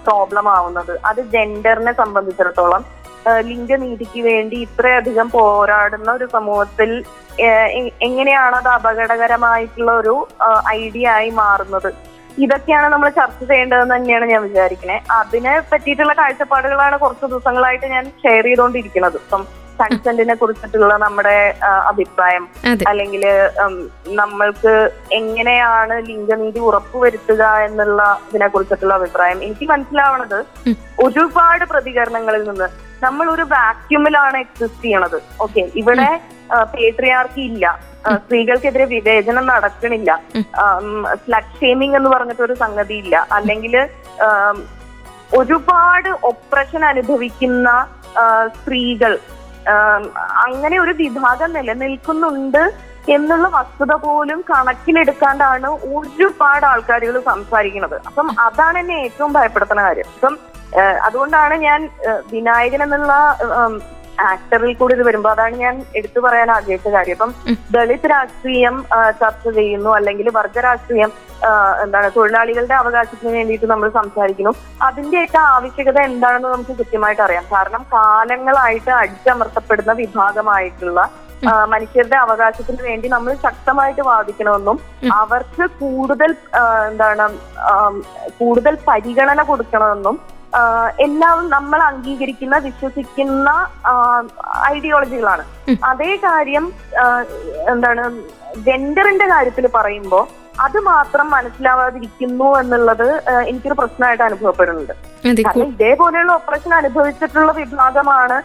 പ്രോബ്ലം 0.08 0.50
ആവുന്നത്? 0.58 0.94
അത് 1.12 1.22
ജെൻഡറിനെ 1.36 1.94
സംബന്ധിച്ചിടത്തോളം 2.02 2.84
ലിംഗനീതിക്ക് 3.48 4.22
വേണ്ടി 4.28 4.58
ഇത്രയധികം 4.66 5.28
പോരാടുന്ന 5.38 6.10
ഒരു 6.18 6.28
സമൂഹത്തിൽ 6.36 6.92
എങ്ങനെയാണ് 8.08 8.56
അത് 8.62 8.70
അപകടകരമായിട്ടുള്ള 8.76 9.92
ഒരു 10.02 10.16
ഐഡിയ 10.76 11.08
ആയി 11.18 11.30
മാറുന്നത്? 11.42 11.90
ഇതൊക്കെയാണ് 12.46 12.88
നമ്മൾ 12.94 13.08
ചർച്ച 13.20 13.40
ചെയ്യേണ്ടതെന്ന് 13.52 13.96
തന്നെയാണ് 13.96 14.26
ഞാൻ 14.32 14.42
വിചാരിക്കുന്നത് 14.48 15.08
അതിനെ 15.20 15.54
പറ്റിയിട്ടുള്ള 15.72 16.14
കാഴ്ചപ്പാടുകളാണ് 16.20 16.98
കുറച്ച് 17.04 17.26
ദിവസങ്ങളായിട്ട് 17.32 17.88
ഞാൻ 17.96 18.06
ഷെയർ 18.24 18.46
ചെയ്തുകൊണ്ടിരിക്കുന്നത് 18.50 19.18
ഇപ്പം 19.24 19.44
കൺസെന്റിനെ 19.82 20.36
കുറിച്ചിട്ടുള്ള 20.40 20.94
നമ്മുടെ 21.04 21.36
അഭിപ്രായം 21.92 22.44
അല്ലെങ്കിൽ 22.92 23.24
നമ്മൾക്ക് 24.22 24.74
എങ്ങനെയാണ് 25.20 25.96
ലിംഗനീതി 26.10 26.62
ഉറപ്പുവരുത്തുക 26.70 27.44
എന്നുള്ള 27.68 28.02
ഇതിനെ 28.30 28.48
കുറിച്ചിട്ടുള്ള 28.54 28.96
അഭിപ്രായം. 29.00 29.38
എനിക്ക് 29.48 29.68
മനസ്സിലാവണത് 29.74 30.40
ഒരുപാട് 31.06 31.64
പ്രതികരണങ്ങളിൽ 31.72 32.44
നിന്ന് 32.50 32.68
നമ്മൾ 33.06 33.26
ഒരു 33.36 33.46
വാക്യൂമിലാണ് 33.56 34.38
എക്സിസ്റ്റ് 34.46 34.84
ചെയ്യണത്. 34.86 35.18
ഓക്കെ 35.46 35.64
ഇവിടെ 35.82 36.10
പേട്രിയാർക്കി 36.74 37.42
ഇല്ല 37.52 37.66
സ്ത്രീകൾക്കെതിരെ 38.24 38.86
വിവേചനം 38.96 39.46
നടക്കണില്ല. 39.54 40.12
സ്ലഗ് 41.24 41.56
ഷേമിംഗ് 41.62 41.98
എന്ന് 42.00 42.10
പറഞ്ഞിട്ട് 42.14 42.44
ഒരു 42.48 42.56
സംഗതി 42.64 42.96
ഇല്ല 43.04 43.16
അല്ലെങ്കിൽ 43.38 43.76
ഒരുപാട് 45.40 46.10
ഒപ്രഷൻ 46.32 46.84
അനുഭവിക്കുന്ന 46.92 47.70
സ്ത്രീകൾ 48.58 49.14
അങ്ങനെ 50.46 50.76
ഒരു 50.84 50.94
വിഭാഗം 51.02 51.50
നിലനിൽക്കുന്നുണ്ട് 51.58 52.64
എന്നുള്ള 53.16 53.48
വസ്തുത 53.58 53.94
പോലും 54.06 54.40
കണക്കിലെടുക്കാണ്ടാണ് 54.50 55.68
ഒരുപാട് 55.98 56.66
ആൾക്കാരുകൾ 56.72 57.16
സംസാരിക്കുന്നത്. 57.30 57.96
അപ്പം 58.10 58.28
അതാണ് 58.46 58.78
എന്നെ 58.82 58.96
ഏറ്റവും 59.06 59.32
ഭയപ്പെടുത്തുന്ന 59.38 59.84
കാര്യം. 59.88 60.10
അപ്പം 60.16 60.36
അതുകൊണ്ടാണ് 61.08 61.56
ഞാൻ 61.68 61.80
വിനായകൻ 62.34 62.82
എന്നുള്ള 62.86 63.14
ആക്ടറിൽ 64.28 64.74
കൂടി 64.80 64.94
ഇത് 64.98 65.04
വരുമ്പോ 65.08 65.30
അതാണ് 65.34 65.56
ഞാൻ 65.64 65.76
എടുത്തു 66.00 66.20
പറയാൻ 66.26 66.50
ആഗ്രഹിച്ച 66.58 66.90
കാര്യം. 66.96 67.16
അപ്പം 67.18 67.32
ദളിത് 67.76 68.08
രാഷ്ട്രീയം 68.14 68.76
ചർച്ച 69.22 69.46
ചെയ്യുന്നു. 69.60 69.92
അല്ലെങ്കിൽ 70.00 70.30
വർഗ 70.40 70.60
രാഷ്ട്രീയം 70.68 71.12
എന്താണ് 71.84 72.08
തൊഴിലാളികളുടെ 72.16 72.76
അവകാശത്തിന് 72.82 73.32
വേണ്ടിയിട്ട് 73.38 73.68
നമ്മൾ 73.72 73.90
സംസാരിക്കുന്നു. 74.00 74.54
അതിന്റെയൊക്കെ 74.88 75.40
ആവശ്യകത 75.54 76.00
എന്താണെന്ന് 76.10 76.50
നമുക്ക് 76.56 76.76
കൃത്യമായിട്ട് 76.80 77.24
അറിയാം. 77.28 77.46
കാരണം 77.54 77.84
കാലങ്ങളായിട്ട് 77.96 78.92
അടിച്ചമർത്തപ്പെടുന്ന 79.02 79.94
വിഭാഗമായിട്ടുള്ള 80.04 81.02
മനുഷ്യരുടെ 81.74 82.18
അവകാശത്തിന് 82.24 82.82
വേണ്ടി 82.88 83.08
നമ്മൾ 83.14 83.32
ശക്തമായിട്ട് 83.44 84.02
വാദിക്കണമെന്നും 84.08 84.78
അവർക്ക് 85.20 85.66
കൂടുതൽ 85.82 86.32
എന്താണ് 86.90 87.26
കൂടുതൽ 88.40 88.74
പരിഗണന 88.90 89.44
കൊടുക്കണമെന്നും 89.50 90.16
എല്ലാം 91.06 91.38
നമ്മൾ 91.56 91.80
അംഗീകരിക്കുന്ന 91.90 92.56
വിശ്വസിക്കുന്ന 92.68 93.50
ഐഡിയോളജികളാണ് 94.74 95.44
അതേ 95.92 96.12
കാര്യം 96.26 96.66
എന്താണ് 97.74 98.04
ജെൻഡറിന്റെ 98.68 99.28
കാര്യത്തിൽ 99.34 99.66
പറയുമ്പോൾ 99.78 100.24
അത് 100.66 100.78
മാത്രം 100.92 101.28
മനസ്സിലാവാതിരിക്കുന്നു 101.34 102.48
എന്നുള്ളത് 102.62 103.08
എനിക്കൊരു 103.50 103.76
പ്രശ്നമായിട്ട് 103.82 104.24
അനുഭവപ്പെടുന്നുണ്ട്. 104.30 104.94
കാരണം 105.46 105.70
ഇതേപോലെയുള്ള 105.76 106.32
ഓപ്പറേഷൻ 106.40 106.74
അനുഭവിച്ചിട്ടുള്ള 106.80 107.52
വിഭാഗമാണ് 107.60 108.38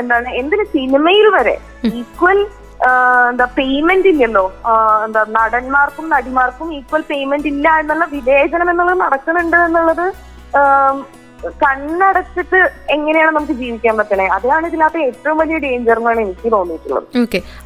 എന്താണ് 0.00 0.30
എന്തിന് 0.42 0.64
സിനിമയിൽ 0.76 1.26
വരെ 1.36 1.56
ഈക്വൽ 2.00 2.38
എന്താ 3.30 3.46
പേയ്മെന്റ് 3.58 4.08
ഇല്ലല്ലോ. 4.12 4.46
എന്താ 5.04 5.20
നടന്മാർക്കും 5.36 6.06
നടിമാർക്കും 6.14 6.70
ഈക്വൽ 6.78 7.02
പേയ്മെന്റ് 7.10 7.50
ഇല്ല 7.52 7.68
എന്നുള്ള 7.82 8.06
വിവേചനം 8.16 8.70
എന്നുള്ളത് 8.72 8.98
നടക്കുന്നുണ്ട് 9.04 9.58
എന്നുള്ളത് 9.66 10.06
കണ്ണടച്ചിട്ട് 11.62 12.58
എങ്ങനെയാണ് 12.94 13.32
നമുക്ക് 13.36 13.52
ജീവിക്കാൻ 13.52 13.94
പറ്റണേ? 13.98 14.26
അതാണ് 14.36 14.64
ഇതിനകത്ത് 14.70 15.00
ഏറ്റവും 15.08 15.36
വലിയ 15.40 15.56
ഡേഞ്ചർ 15.64 15.98
എന്നാണ് 16.00 16.20
എനിക്ക് 16.20 16.52
തോന്നിയിട്ടുള്ളത്. 16.52 17.06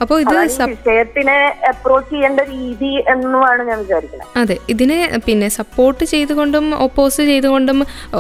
അപ്പോ 0.03 0.15
ഇത് 0.25 0.35
വിഷയത്തിനെ 0.73 1.37
അപ്രോച്ച് 1.71 2.11
ചെയ്യേണ്ട 2.15 2.41
രീതി 2.55 2.93
എന്നുമാണ് 3.13 3.63
ഞാൻ 3.69 3.79
വിചാരിക്കുന്നത്. 3.85 4.29
അതെ. 4.43 4.57
ഇതിനെ 4.75 4.99
പിന്നെ 5.27 5.49
സപ്പോർട്ട് 5.59 6.05
ചെയ്തുകൊണ്ടും 6.15 6.67
ഒപ്പോസ് 6.87 7.21
ചെയ്തുകൊണ്ടും 7.31 7.79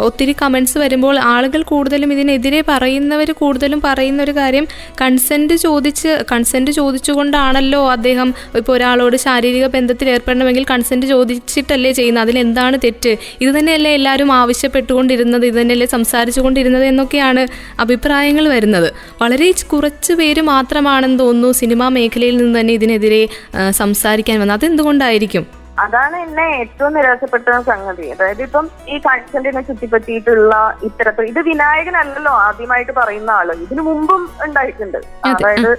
ഒത്തിരി 0.08 0.34
കമന്റ്സ് 0.42 0.78
വരുമ്പോൾ 0.84 1.18
ആളുകൾ 1.34 1.62
കൂടുതലും 1.72 2.12
ഇതിനെതിരെ 2.16 2.61
പറയുന്നവർ 2.70 3.30
കൂടുതലും 3.42 3.82
പറയുന്ന 3.87 4.22
ഒരു 4.26 4.34
കാര്യം 4.40 4.66
കൺസെന്റ് 5.02 5.56
ചോദിച്ച് 5.66 6.11
കൺസെന്റ് 6.32 6.70
ചോദിച്ചുകൊണ്ടാണല്ലോ 6.80 7.82
അദ്ദേഹം 7.96 8.28
ഇപ്പോൾ 8.61 8.72
ഒരാളോട് 8.76 9.16
ശാരീരിക 9.26 9.66
ബന്ധത്തിൽ 9.76 10.08
ഏർപ്പെടണമെങ്കിൽ 10.14 10.64
കൺസെന്റ് 10.72 11.06
ചോദിച്ചിട്ടല്ലേ 11.14 11.92
ചെയ്യുന്നത്. 11.92 12.24
അതിലെന്താണ് 12.26 12.76
തെറ്റ്? 12.84 13.12
ഇത് 13.42 13.50
തന്നെയല്ലേ 13.58 13.92
എല്ലാവരും 13.98 14.32
ആവശ്യപ്പെട്ടുകൊണ്ടിരുന്നത്. 14.40 15.38
ഇത് 15.46 15.61
തന്നെയല്ലേ 15.61 15.87
സംസാരിച്ചുകൊണ്ടിരുന്നത് 15.87 16.85
എന്നൊക്കെയാണ് 16.85 17.46
അഭിപ്രായങ്ങൾ 17.81 18.48
വരുന്നത്. 18.48 18.92
വളരെ 19.22 19.53
കുറച്ച് 19.62 20.12
പേര് 20.12 20.40
മാത്രമാണെന്ന് 20.40 21.18
തോന്നുന്നു 21.18 21.53
സിനിമാ 21.53 21.88
മേഖലയിൽ 21.88 22.37
നിന്ന് 22.37 22.61
തന്നെ 22.61 22.74
ഇതിനെതിരെ 22.74 23.29
സംസാരിക്കാൻ 23.70 24.40
വന്നത്. 24.40 24.57
അതെന്തുകൊണ്ടായിരിക്കും? 24.59 25.58
അതാണ് 25.84 26.16
എന്നെ 26.26 26.46
ഏറ്റവും 26.60 26.92
നിരാശപ്പെട്ട 26.98 27.48
സംഗതി. 27.70 28.06
അതായത് 28.14 28.42
ഇപ്പം 28.46 28.66
ഈ 28.92 28.96
കൺസെന്റിനെ 29.06 29.62
ചുറ്റിപ്പറ്റിയിട്ടുള്ള 29.68 30.54
ഇത്തരത്തിൽ 30.88 31.28
ഇത് 31.32 31.40
വിനായകനല്ലല്ലോ 31.50 32.32
ആദ്യമായിട്ട് 32.46 32.92
പറയുന്ന 33.00 33.30
ആൾ. 33.38 33.50
ഇതിനു 33.64 33.82
മുമ്പും 33.88 34.22
ഉണ്ടായിട്ടുണ്ട്. 34.46 34.98
അതായത് 35.32 35.70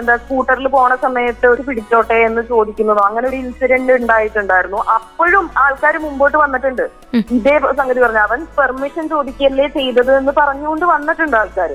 എന്താ 0.00 0.16
സ്കൂട്ടറിൽ 0.24 0.68
പോണ 0.76 0.94
സമയത്ത് 1.06 1.46
ഒരു 1.54 1.62
പിടിച്ചോട്ടെ 1.68 2.18
എന്ന് 2.28 2.44
ചോദിക്കുന്നതോ 2.52 3.04
അങ്ങനെ 3.08 3.26
ഒരു 3.30 3.38
ഇൻസിഡന്റ് 3.44 3.94
ഉണ്ടായിട്ടുണ്ടായിരുന്നു. 4.00 4.80
അപ്പോഴും 4.96 5.46
ആൾക്കാർ 5.64 5.96
മുമ്പോട്ട് 6.06 6.36
വന്നിട്ടുണ്ട്. 6.44 6.84
ഇതേ 7.36 7.54
സംഗതി 7.80 8.00
പറഞ്ഞു 8.04 8.22
അവൻ 8.28 8.40
പെർമിഷൻ 8.58 9.04
ചോദിക്കല്ലേ 9.14 9.66
ചെയ്തത് 9.78 10.12
എന്ന് 10.20 10.32
പറഞ്ഞുകൊണ്ട് 10.40 10.84
വന്നിട്ടുണ്ട് 10.94 11.36
ആൾക്കാർ 11.40 11.70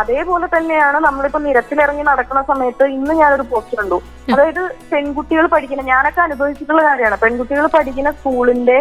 അതേപോലെ 0.00 0.46
തന്നെയാണ് 0.56 0.98
നമ്മളിപ്പോ 1.06 1.40
നിരത്തിലിറങ്ങി 1.46 2.04
നടക്കുന്ന 2.10 2.42
സമയത്ത് 2.50 2.84
ഇന്ന് 2.96 3.14
ഞാനൊരു 3.20 3.46
പോസ്റ്റ് 3.52 3.78
കണ്ടു. 3.80 3.98
അതായത് 4.32 4.62
പെൺകുട്ടികൾ 4.90 5.44
പഠിക്കുന്ന 5.54 5.84
ഞാനൊക്കെ 5.92 6.20
അനുഭവിച്ചിട്ടുള്ള 6.26 6.82
കാര്യമാണ്. 6.88 7.18
പെൺകുട്ടികൾ 7.22 7.66
പഠിക്കുന്ന 7.76 8.12
സ്കൂളിന്റെ 8.18 8.78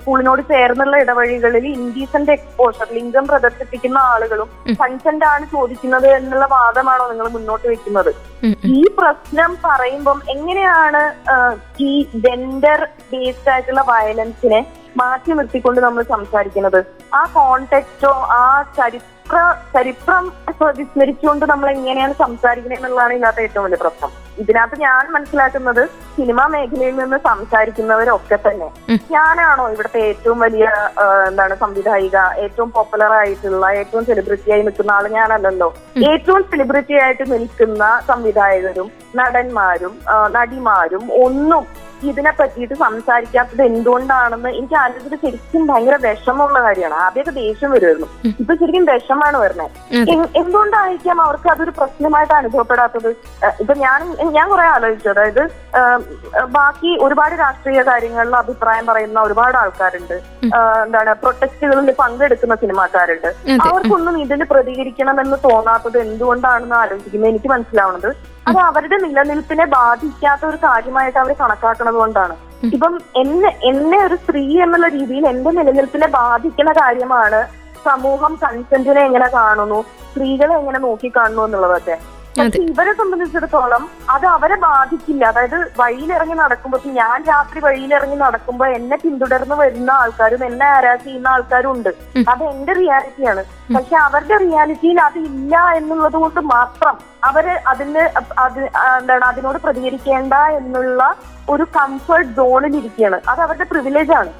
സ്കൂളിനോട് 0.00 0.40
ചേർന്നുള്ള 0.50 0.94
ഇടവഴികളിൽ 1.02 1.64
ഇൻഡീസന്റ് 1.76 2.32
എക്സ്പോഷർ 2.34 2.88
ലിംഗം 2.96 3.24
പ്രദർശിപ്പിക്കുന്ന 3.30 3.98
ആളുകളും 4.10 4.48
കൺസെന്റ് 4.80 5.26
ആണ് 5.30 5.44
ചോദിക്കുന്നത് 5.54 6.08
എന്നുള്ള 6.16 6.46
വാദമാണോ 6.56 7.04
നിങ്ങൾ 7.12 7.28
മുന്നോട്ട് 7.36 7.66
വെക്കുന്നത്? 7.72 8.10
ഈ 8.78 8.82
പ്രശ്നം 8.98 9.52
പറയുമ്പം 9.66 10.18
എങ്ങനെയാണ് 10.34 11.02
ഈ 11.88 11.92
ജെൻഡർ 12.26 12.82
ബേസ്ഡ് 13.12 13.52
ആയിട്ടുള്ള 13.54 13.84
വയലൻസിനെ 13.92 14.60
മാറ്റി 15.00 15.32
നിർത്തിക്കൊണ്ട് 15.38 15.80
നമ്മൾ 15.86 16.02
സംസാരിക്കുന്നത്? 16.14 16.80
ആ 17.18 17.22
കോണ്ടെക്സ്റ്റോ 17.38 18.12
ആ 18.40 18.44
ചരിത്ര 18.78 19.36
ചരിത്രം 19.74 20.24
വിസ്മരിച്ചുകൊണ്ട് 20.78 21.44
നമ്മൾ 21.52 21.68
എങ്ങനെയാണ് 21.76 22.14
സംസാരിക്കുന്നത് 22.24 22.78
എന്നുള്ളതാണ് 22.78 23.14
ഇതിനകത്ത് 23.16 23.44
ഏറ്റവും 23.46 23.64
വലിയ 23.66 23.78
പ്രശ്നം. 23.84 24.10
ഇതിനകത്ത് 24.42 24.76
ഞാൻ 24.80 25.04
മനസ്സിലാക്കുന്നത് 25.14 25.82
സിനിമാ 26.16 26.44
മേഖലയിൽ 26.54 26.96
നിന്ന് 27.00 27.18
സംസാരിക്കുന്നവരൊക്കെ 27.28 28.38
തന്നെ. 28.46 28.68
ഞാനാണോ 29.14 29.64
ഇവിടുത്തെ 29.74 30.00
ഏറ്റവും 30.10 30.38
വലിയ 30.44 30.66
എന്താണ് 31.28 31.54
സംവിധായിക 31.64 32.16
ഏറ്റവും 32.44 32.70
പോപ്പുലർ 32.76 33.12
ആയിട്ടുള്ള 33.20 33.66
ഏറ്റവും 33.82 34.04
സെലിബ്രിറ്റി 34.10 34.52
ആയി 34.56 34.64
നിൽക്കുന്ന 34.68 34.96
ആൾ 34.96 35.06
ഞാനല്ലല്ലോ. 35.18 35.70
ഏറ്റവും 36.12 36.42
സെലിബ്രിറ്റി 36.50 36.96
ആയിട്ട് 37.04 37.26
നിൽക്കുന്ന 37.34 37.84
സംവിധായകരും 38.10 38.90
നടന്മാരും 39.20 39.94
നടിമാരും 40.38 41.06
ഒന്നും 41.24 41.64
ഇതിനെ 42.10 42.30
പറ്റിയിട്ട് 42.38 42.74
സംസാരിക്കാത്തത് 42.74 43.60
എന്തുകൊണ്ടാണെന്ന് 43.62 44.50
എനിക്ക് 44.58 44.76
ആലോചിച്ചിട്ട് 44.80 45.18
ശരിക്കും 45.24 45.66
ഭയങ്കര 45.68 45.96
വിഷമമുള്ള 46.04 46.58
കാര്യമാണ്. 46.64 46.96
ആദ്യമൊക്കെ 47.02 47.32
ദേഷ്യം 47.36 47.70
വരുമായിരുന്നു. 47.74 48.08
ഇപ്പൊ 48.40 48.54
ശരിക്കും 48.60 48.86
വിഷമാണ് 48.90 49.36
വരുന്നത്. 49.42 49.70
എന്തുകൊണ്ടായിരിക്കാം 50.40 51.20
അവർക്ക് 51.26 51.48
അതൊരു 51.52 51.72
പ്രശ്നമായിട്ട് 51.78 52.34
അനുഭവപ്പെടാത്തത്? 52.40 53.10
ഇപ്പൊ 53.62 53.74
ഞാൻ 53.84 54.00
ഞാൻ 54.36 54.46
കുറെ 54.50 54.66
ആലോചിച്ചു. 54.74 55.08
അതായത് 55.08 55.42
ബാക്കി 56.56 56.90
ഒരുപാട് 57.04 57.34
രാഷ്ട്രീയ 57.42 57.82
കാര്യങ്ങളിൽ 57.88 58.34
അഭിപ്രായം 58.36 58.86
പറയുന്ന 58.86 59.20
ഒരുപാട് 59.20 59.56
ആൾക്കാരുണ്ട്. 59.62 60.14
എന്താണ് 60.84 61.14
പ്രൊട്ടസ്റ്റുകളിൽ 61.22 61.90
പങ്കെടുക്കുന്ന 62.02 62.54
സിനിമാക്കാരുണ്ട്. 62.62 63.28
അവർക്കൊന്നും 63.68 64.16
ഇതിൽ 64.24 64.42
പ്രതികരിക്കണമെന്ന് 64.52 65.38
തോന്നാത്തത് 65.48 65.98
എന്തുകൊണ്ടാണെന്ന് 65.98 66.76
ആലോചിക്കുന്നത് 66.82 67.30
എനിക്ക് 67.30 67.50
മനസ്സിലാവുന്നത് 67.54 68.08
അത് 68.48 68.58
അവരുടെ 68.68 68.96
നിലനിൽപ്പിനെ 69.06 69.64
ബാധിക്കാത്ത 69.78 70.44
ഒരു 70.46 70.58
കാര്യമായിട്ട് 70.66 71.18
അവർ 71.18 71.32
കണക്കാക്കുന്നത് 71.42 71.98
കൊണ്ടാണ്. 72.02 72.36
ഇപ്പം 72.74 72.94
എന്നെ 73.22 73.50
എന്നെ 73.70 73.98
ഒരു 74.06 74.16
സ്ത്രീ 74.22 74.44
എന്നുള്ള 74.64 74.88
രീതിയിൽ 74.88 75.24
എന്റെ 75.32 75.50
നിലനിൽപ്പിനെ 75.50 76.06
ബാധിക്കുന്ന 76.06 76.72
കാര്യമാണ് 76.72 77.40
സമൂഹം 77.84 78.32
കൺസെന്റിനെ 78.42 79.00
എങ്ങനെ 79.08 79.28
കാണുന്നു 79.28 79.78
സ്ത്രീകളെ 80.10 80.54
എങ്ങനെ 80.60 80.78
നോക്കി 80.78 81.08
കാണുന്നു 81.16 81.44
എന്നുള്ളതൊക്കെ. 81.46 81.96
പക്ഷെ 82.36 82.60
ഇവരെ 82.72 82.92
സംബന്ധിച്ചിടത്തോളം 82.98 83.82
അത് 84.14 84.26
അവരെ 84.26 84.56
ബാധിക്കില്ല. 84.64 85.22
അതായത് 85.32 85.56
വഴിയിലിറങ്ങി 85.80 86.36
നടക്കുമ്പോൾ 86.42 86.78
ഇപ്പൊ 86.80 86.90
ഞാൻ 87.00 87.16
രാത്രി 87.30 87.58
വഴിയിലിറങ്ങി 87.66 88.16
നടക്കുമ്പോൾ 88.22 88.68
എന്നെ 88.78 88.96
പിന്തുടർന്ന് 89.02 89.56
വരുന്ന 89.62 89.90
ആൾക്കാരും 90.02 90.42
എന്നെ 90.48 90.66
ആരാസ് 90.76 91.04
ചെയ്യുന്ന 91.06 91.28
ആൾക്കാരും 91.34 91.70
ഉണ്ട്. 91.76 91.90
അത് 92.32 92.42
എന്റെ 92.52 92.72
റിയാലിറ്റിയാണ് 92.80 93.42
പക്ഷെ 93.76 93.96
അവരുടെ 94.06 94.38
റിയാലിറ്റിയിൽ 94.44 95.00
അത് 95.08 95.18
ഇല്ല 95.30 95.56
എന്നുള്ളത് 95.80 96.18
കൊണ്ട് 96.22 96.40
മാത്രം 96.54 96.96
അവർ 97.30 97.46
അതിന് 97.72 98.04
അത് 98.44 98.60
എന്താണ് 99.00 99.24
അതിനോട് 99.30 99.58
പ്രതികരിക്കേണ്ട 99.66 100.34
എന്നുള്ള 100.60 101.02
ഒരു 101.54 101.66
കംഫർട്ട് 101.78 102.32
സോണിൽ 102.38 102.74
ഇരിക്കുകയാണ്. 102.80 103.18
അത് 103.30 103.40
അവരുടെ 103.46 103.66
പ്രിവിലേജ് 103.72 104.14
ആണ്. 104.20 104.32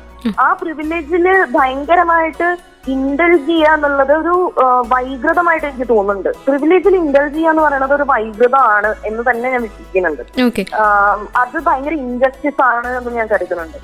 ആ 0.45 0.53
പ്രിവിലേജിൽ 0.61 1.27
ഭയങ്കരമായിട്ട് 1.57 2.49
ഇൻഡൽജ് 2.93 3.47
ചെയ്യുക 3.49 3.75
എന്നുള്ളത് 3.75 4.13
ഒരു 4.13 4.35
വൈകൃതമായിട്ട് 4.93 5.67
എനിക്ക് 5.67 5.87
തോന്നുന്നുണ്ട്. 5.89 6.31
പ്രിവിലേജിൽ 6.47 6.95
ഇൻഡൽജ് 7.01 7.35
ചെയ്യുക 7.35 7.53
എന്ന് 7.53 7.63
പറയുന്നത് 7.63 7.95
ഒരു 7.99 8.07
വൈകൃതമാണ് 8.13 8.91
എന്ന് 9.09 9.23
തന്നെ 9.29 9.51
ഞാൻ 9.51 9.63
വിശ്വസിക്കുന്നുണ്ട്. 9.67 10.23
അത് 11.43 11.57
ഭയങ്കര 11.69 11.95
ഇൻജസ്റ്റിസ് 12.07 12.63
ആണ് 12.71 12.91
എന്ന് 12.99 13.13
ഞാൻ 13.19 13.29
കരുതുന്നുണ്ട്. 13.33 13.79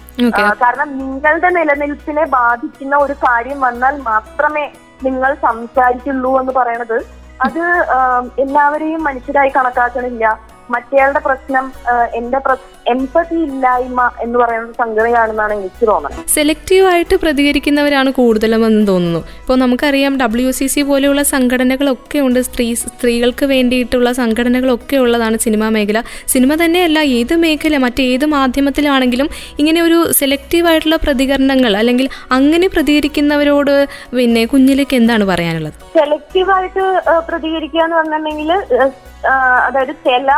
കാരണം 0.64 0.98
നിങ്ങളുടെ 0.98 1.50
നിലനിൽപ്പിനെ 1.58 2.24
ബാധിക്കുന്ന 2.38 2.96
ഒരു 2.96 3.16
കാര്യം 3.26 3.60
വന്നാൽ 3.60 3.96
മാത്രമേ 4.10 4.66
നിങ്ങൾ 5.06 5.34
സംസാരിക്കുള്ളൂ 5.46 6.40
എന്ന് 6.40 6.52
പറയണത്. 6.52 6.98
അത് 7.46 7.64
എല്ലാവരെയും 8.44 9.02
മനുഷ്യരായി 9.08 9.50
കണക്കാക്കണില്ല. 9.56 10.38
മറ്റേയാളുടെ 10.74 11.20
പ്രശ്നം 11.28 11.66
എന്റെ 12.20 12.38
എംപതി 12.92 13.38
ഇല്ലായ്മ 13.46 14.02
എന്ന് 14.24 14.36
പറയുന്ന 14.40 14.72
സംഗതിയാണെന്നാണ് 14.82 15.52
എനിക്ക് 15.58 15.84
തോന്നുന്നത്. 15.90 16.20
സെലക്റ്റീവായിട്ട് 16.36 17.16
പ്രതികരിക്കുന്നവരാണ് 17.22 18.10
കൂടുതലുമെന്ന് 18.18 18.84
തോന്നുന്നു. 18.90 19.20
ഇപ്പോൾ 19.40 19.56
നമുക്കറിയാം 19.62 20.14
ഡബ്ല്യു 20.22 20.52
സി 20.58 20.66
സി 20.74 20.82
പോലെയുള്ള 20.90 21.22
സംഘടനകളൊക്കെ 21.32 22.18
ഉണ്ട്. 22.26 22.40
സ്ത്രീ 22.48 22.66
സ്ത്രീകൾക്ക് 22.82 23.46
വേണ്ടിയിട്ടുള്ള 23.52 24.12
സംഘടനകളൊക്കെ 24.20 24.96
ഉള്ളതാണ് 25.04 25.38
സിനിമാ 25.46 25.68
മേഖല. 25.76 26.02
സിനിമ 26.34 26.54
തന്നെയല്ല 26.62 26.98
ഏത് 27.18 27.34
മേഖല 27.44 27.76
മറ്റേത് 27.86 28.26
മാധ്യമത്തിലാണെങ്കിലും 28.36 29.28
ഇങ്ങനെ 29.60 29.82
ഒരു 29.88 29.98
സെലക്റ്റീവായിട്ടുള്ള 30.20 30.98
പ്രതികരണങ്ങൾ 31.04 31.74
അല്ലെങ്കിൽ 31.82 32.08
അങ്ങനെ 32.38 32.68
പ്രതികരിക്കുന്നവരോട് 32.76 33.74
പിന്നെ 34.16 34.44
കുഞ്ഞിലേക്ക് 34.54 34.96
എന്താണ് 35.00 35.26
പറയാനുള്ളത്? 35.32 35.76
സെലക്റ്റീവായിട്ട് 35.98 36.86
പ്രതികരിക്കുക 37.28 37.84
എന്ന് 37.84 37.96
പറഞ്ഞിട്ടുണ്ടെങ്കിൽ 37.98 38.50
അതായത് 39.64 39.88
ചില 39.88 40.28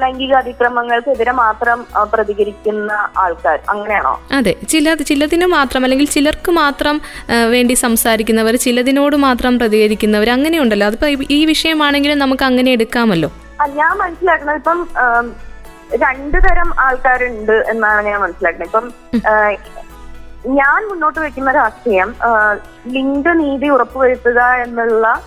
ലൈംഗിക 0.00 0.34
അതിക്രമങ്ങൾക്കെതിരെ 0.34 1.32
മാത്രം 1.32 1.86
പ്രതികരിക്കുന്ന 2.12 3.08
ആൾക്കാർ. 3.18 3.58
അങ്ങനെയാണോ? 3.68 4.20
അതെ. 4.36 4.54
ചില 4.68 4.94
ചിലതിന് 4.94 5.46
മാത്രം 5.46 5.82
അല്ലെങ്കിൽ 5.82 6.06
ചിലർക്ക് 6.06 6.52
മാത്രം 6.52 7.00
വേണ്ടി 7.50 7.74
സംസാരിക്കുന്നവർ 7.74 8.56
ചിലതിനോട് 8.56 9.16
മാത്രം 9.16 9.58
പ്രതികരിക്കുന്നവർ 9.58 10.30
അങ്ങനെയുണ്ടല്ലോ. 10.30 10.86
അതിപ്പോ 10.86 11.08
ഈ- 11.30 11.44
വിഷയമാണെങ്കിലും 11.44 12.18
നമുക്ക് 12.18 12.42
അങ്ങനെ 12.42 12.70
എടുക്കാമല്ലോ. 12.70 13.32
ഞാൻ 13.74 13.96
മനസ്സിലാക്കുന്നത് 13.96 14.56
ഇപ്പം 14.56 14.88
രണ്ടു 15.94 16.38
തരം 16.38 16.80
ആൾക്കാരുണ്ട് 16.80 17.52
എന്നാണ് 17.52 18.06
ഞാൻ 18.06 18.20
മനസ്സിലാക്കുന്നത്. 18.20 18.68
ഇപ്പം 18.68 18.92
ഞാൻ 20.46 20.88
മുന്നോട്ട് 20.88 21.20
വെക്കുന്ന 21.20 21.52
രാഷ്ട്രീയം 21.52 22.14
ലിംഗ 22.88 23.12
ലിംഗനീതി 23.12 23.68
ഉറപ്പുവരുത്തുക 23.68 24.40
എന്നുള്ള 24.40 25.20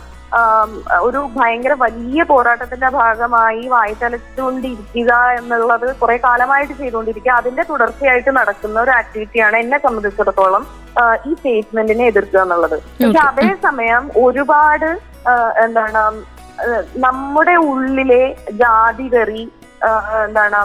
ഒരു 1.07 1.19
ഭയങ്കര 1.35 1.73
വലിയ 1.79 2.21
പോരാട്ടത്തിന്റെ 2.29 2.89
ഭാഗമായി 2.89 3.63
വായിച്ചലച്ചുകൊണ്ടിരിക്കുക 3.73 5.11
എന്നുള്ളത് 5.39 5.87
കുറെ 6.01 6.17
കാലമായിട്ട് 6.25 6.73
ചെയ്തുകൊണ്ടിരിക്കുക. 6.73 7.33
അതിന്റെ 7.41 7.63
തുടർച്ചയായിട്ട് 7.69 8.31
നടക്കുന്ന 8.39 8.77
ഒരു 8.81 8.91
ആക്ടിവിറ്റിയാണ് 8.99 9.57
എന്നെ 9.63 9.77
സംബന്ധിച്ചിടത്തോളം 9.85 10.65
ഈ 11.29 11.33
സ്റ്റേറ്റ്മെന്റിനെ 11.33 12.05
എതിർക്കുക 12.11 12.41
എന്നുള്ളത്. 12.45 12.77
പക്ഷെ 13.01 13.21
അതേസമയം 13.31 14.05
ഒരുപാട് 14.23 14.89
എന്താണ് 15.65 16.01
നമ്മുടെ 17.05 17.55
ഉള്ളിലെ 17.69 18.23
ജാതി 18.61 19.07
കറി 19.13 19.43
എന്താണ് 20.25 20.59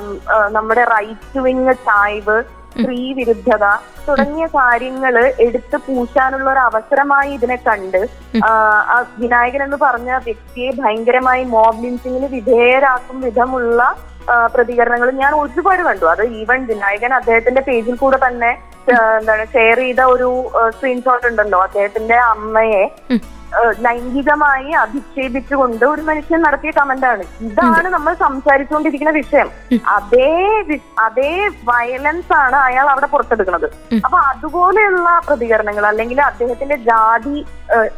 നമ്മുടെ 0.57 0.83
റൈറ്റ് 0.93 1.41
വിങ് 1.47 1.75
ചായ്വ് 1.89 2.37
സ്ത്രീ 2.73 3.01
വിരുദ്ധത 3.13 3.65
തുടങ്ങിയ 4.09 4.47
കാര്യങ്ങൾ 4.55 5.15
എടുത്ത് 5.41 5.77
പൂശാനുള്ള 5.77 6.49
ഒരു 6.51 6.61
അവസരമായി 6.61 7.31
ഇതിനെ 7.33 7.59
കണ്ട് 7.67 8.01
വിനായകൻ 9.19 9.63
എന്ന് 9.63 9.79
പറഞ്ഞ 9.83 10.11
വ്യക്തിയെ 10.25 10.71
ഭയങ്കരമായി 10.79 11.45
മോബ് 11.47 11.83
ലിൻസിങ്ങിന് 11.83 12.31
വിധേയരാക്കും 12.33 13.19
വിധമുള്ള 13.21 13.83
ആ, 14.29 14.47
പ്രതികരണങ്ങൾ 14.47 15.11
ഞാൻ 15.15 15.35
ഒരുപാട് 15.35 15.83
കണ്ടു. 15.83 16.07
അത് 16.07 16.23
ഈവൻ 16.41 16.67
വിനായകൻ 16.67 17.15
അദ്ദേഹത്തിന്റെ 17.15 17.61
പേജിൽ 17.61 17.97
കൂടെ 17.97 18.19
തന്നെ 18.27 18.51
എന്താണ് 19.17 19.45
ഷെയർ 19.53 19.79
ചെയ്ത 19.79 20.01
ഒരു 20.13 20.29
സ്ക്രീൻഷോട്ട് 20.73 21.27
ഉണ്ടല്ലോ. 21.27 21.63
അദ്ദേഹത്തിന്റെ 21.63 22.17
അമ്മയെ 22.31 22.85
ലൈംഗികമായി 23.81 24.71
അധിക്ഷേപിച്ചുകൊണ്ട് 24.75 25.85
ഒരു 25.85 26.01
മനുഷ്യൻ 26.01 26.41
നടത്തിയ 26.43 26.71
കമന്റാണ് 26.71 27.25
ഇതാണ് 27.41 27.89
നമ്മൾ 27.89 28.13
സംസാരിച്ചുകൊണ്ടിരിക്കുന്ന 28.17 29.11
വിഷയം. 29.11 29.49
അതേ 29.89 30.29
അതേ 30.99 31.33
വയലൻസ് 31.65 32.33
ആണ് 32.37 32.57
അയാൾ 32.57 32.89
അവിടെ 32.91 33.07
പുറത്തെടുക്കുന്നത്. 33.07 33.67
അപ്പൊ 34.05 34.19
അതുപോലെയുള്ള 34.31 35.21
പ്രതികരണങ്ങൾ 35.29 35.87
അല്ലെങ്കിൽ 35.87 36.21
അദ്ദേഹത്തിന്റെ 36.23 36.77
ജാതി 36.91 37.37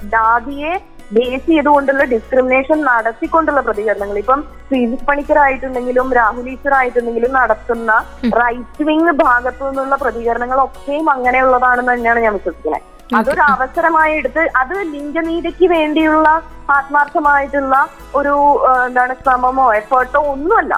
ജാതിയെ 0.06 0.72
ബേസ് 1.16 1.46
ചെയ്തുകൊണ്ടുള്ള 1.48 2.04
ഡിസ്ക്രിമിനേഷൻ 2.12 2.78
നടത്തിക്കൊണ്ടുള്ള 2.90 3.60
പ്രതികരണങ്ങൾ. 3.66 4.18
ഇപ്പം 4.22 4.40
ശ്രീജിത് 4.68 5.04
പണിക്കർ 5.08 5.38
ആയിട്ടുണ്ടെങ്കിലും 5.44 6.08
രാഹുൽ 6.18 6.46
ഈശ്വർ 6.52 6.74
ആയിട്ടുണ്ടെങ്കിലും 6.78 7.32
നടത്തുന്ന 7.40 7.92
റൈറ്റ് 8.42 8.86
വിങ് 8.88 9.14
ഭാഗത്തു 9.24 9.64
നിന്നുള്ള 9.68 9.96
പ്രതികരണങ്ങളൊക്കെയും 10.04 11.08
അങ്ങനെയുള്ളതാണെന്ന് 11.16 11.92
തന്നെയാണ് 11.94 12.22
ഞാൻ 12.26 12.34
വിശ്വസിക്കുന്നത്. 12.38 12.86
അതൊരു 13.18 13.42
അവസരമായി 13.54 14.12
എടുത്ത് 14.18 14.42
അത് 14.60 14.76
ലിംഗനീതിക്ക് 14.94 15.66
വേണ്ടിയുള്ള 15.74 16.28
ആത്മാർത്ഥമായിട്ടുള്ള 16.76 17.76
ഒരു 18.18 18.34
എന്താണ് 18.86 19.14
ശ്രമമോ 19.22 19.66
എഫേർട്ടോ 19.80 20.20
ഒന്നുമല്ല. 20.32 20.74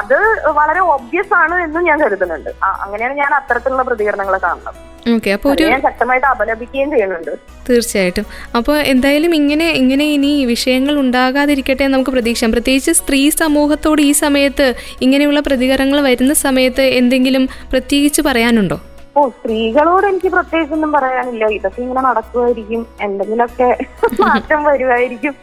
അത് 0.00 0.18
വളരെ 0.58 0.80
ഒബ്വിയസ് 0.80 1.34
ആണ് 1.34 1.56
എന്നും 1.62 1.84
ഞാൻ 1.84 1.98
കരുതുന്നുണ്ട്. 2.04 2.50
അങ്ങനെയാണ് 2.84 3.14
ഞാൻ 3.14 3.34
അത്തരത്തിലുള്ള 3.34 3.82
പ്രതികരണങ്ങൾ 3.82 4.38
കാണുന്നത്. 4.46 4.80
ഓക്കെ 5.14 5.30
അപ്പോൾ 5.30 5.50
ഒരു 5.52 5.64
ഞാൻ 5.70 5.82
ശക്തമായിട്ട് 5.82 6.26
അപലപിക്കുകയും 6.26 6.90
ചെയ്യുന്നുണ്ട്. 6.90 7.32
തീർച്ചയായിട്ടും. 7.68 8.24
അപ്പോൾ 8.56 8.76
എന്തായാലും 8.92 9.34
ഇങ്ങനെ 9.34 9.68
ഇങ്ങനെ 9.70 10.04
ഇനി 10.04 10.44
വിഷയങ്ങൾ 10.44 10.94
ഉണ്ടാകാതിരിക്കട്ടെ 10.98 11.86
നമുക്ക് 11.86 12.10
പ്രതീക്ഷിക്കാം. 12.10 12.52
പ്രത്യേകിച്ച് 12.52 12.92
സ്ത്രീ 12.92 13.30
സമൂഹത്തോട് 13.42 14.02
ഈ 14.02 14.12
സമയത്ത് 14.12 14.74
ഇങ്ങനെയുള്ള 15.02 15.40
പ്രതികരണങ്ങൾ 15.40 16.00
വരുന്ന 16.00 16.34
സമയത്ത് 16.46 16.82
എന്തെങ്കിലും 17.00 17.46
പ്രത്യേകിച്ച് 17.72 18.22
പറയാനുണ്ടോ? 18.22 18.78
ഓ 19.16 19.28
സ്ത്രീകളോട് 19.28 20.06
എനിക്ക് 20.06 20.28
പ്രത്യേകിച്ചൊന്നും 20.28 20.92
പറയാനില്ല. 20.92 21.44
ഇതൊക്കെ 21.58 21.80
ഇങ്ങനെ 21.82 22.00
നടക്കുമായിരിക്കും. 22.00 22.86
എന്തെങ്കിലുമൊക്കെ 23.00 23.68
മാറ്റം 24.20 24.64
വരുമായിരിക്കും. 24.64 25.34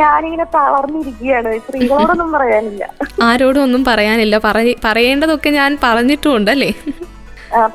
ഞാനിങ്ങനെ 0.00 0.46
തളർന്നിരിക്കുകയാണ്. 0.56 1.52
സ്ത്രീകളോടൊന്നും 1.66 2.32
പറയാനില്ല. 2.36 2.84
ആരോടും 3.28 3.62
ഒന്നും 3.66 3.84
പറയാനില്ല. 3.90 4.36
പറയ 4.48 4.74
പറയേണ്ടതൊക്കെ 4.88 5.52
ഞാൻ 5.60 5.78
പറഞ്ഞിട്ടുണ്ടല്ലേ 5.86 6.72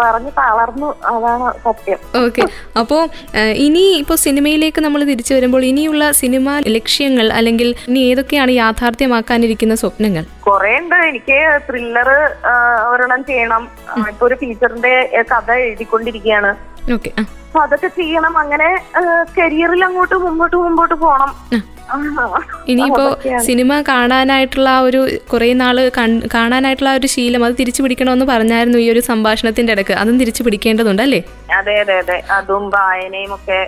പറഞ്ഞ് 0.02 0.30
തളർന്നു. 0.38 0.89
അതാണ് 1.13 1.48
സത്യം. 1.63 2.00
ഓക്കെ 2.26 2.44
അപ്പോൾ 2.82 3.02
ഇനി 3.65 3.82
ഇപ്പോൾ 4.02 4.18
സിനിമയിലേക്ക് 4.26 4.82
നമ്മൾ 4.86 5.02
തിരിച്ചു 5.10 5.34
വരുമ്പോൾ 5.34 5.63
ഇനിയുള്ള 5.70 6.04
സിനിമ 6.20 6.50
ലക്ഷ്യങ്ങൾ 6.76 7.28
അല്ലെങ്കിൽ 7.39 7.70
ഇനി 7.89 8.02
ഏതൊക്കെയാണ് 8.12 8.52
യാഥാർത്ഥ്യമാക്കാനിരിക്കുന്ന 8.62 9.76
സ്വപ്നങ്ങൾ? 9.82 10.24
കുറെ 10.48 10.72
ഉണ്ട്. 10.82 10.96
എനിക്ക് 11.10 11.39
ത്രില്ലർ 11.68 12.12
ഒരെണ്ണം 12.91 13.24
ചെയ്യണം. 13.32 13.65
ഇപ്പൊ 14.13 14.26
ഒരു 14.30 14.38
ഫീച്ചറിന്റെ 14.44 14.94
കഥ 15.34 15.52
എഴുതിക്കൊണ്ടിരിക്കുകയാണ്. 15.65 16.54
ഓക്കെ 16.98 17.12
അപ്പൊ 17.56 17.65
അതൊക്കെ 17.68 17.89
ചെയ്യണം. 17.98 18.34
അങ്ങനെ 18.41 18.68
കരിയറിൽ 19.38 19.84
അങ്ങോട്ട് 19.88 20.18
മുമ്പോട്ട് 20.26 20.58
മുമ്പോട്ട് 20.65 20.96
പോകണം 21.06 21.32
ഇനിയിപ്പോ 22.72 23.04
സിനിമ 23.48 23.72
കാണാനായിട്ടുള്ള 23.89 24.70
ആ 24.76 24.80
ഒരു 24.86 25.00
കുറെ 25.32 25.48
നാൾ 25.60 25.78
കാണാനായിട്ടുള്ള 26.34 26.89
ആ 26.94 27.00
ഒരു 27.00 27.08
ശീലം 27.13 27.41
അത് 27.48 27.54
തിരിച്ചു 27.60 27.82
പിടിക്കണമെന്ന് 27.84 28.26
പറഞ്ഞായിരുന്നു 28.32 28.80
ഈ 28.84 28.88
ഒരു 28.94 29.02
സംഭാഷണത്തിന്റെ 29.10 29.74
ഇടയ്ക്ക്. 29.76 29.94
അതും 30.02 30.15
തിരിച്ചു 30.22 30.44
പിടിക്കേണ്ടതുണ്ട് 30.46 31.02
അല്ലേ? 31.04 31.20
അതെ 31.58 31.76
അതെ 31.82 31.96
അതെ. 32.04 32.18
അതും 32.38 32.63
വായനയും 32.76 33.34
ഒക്കെ 33.38 33.60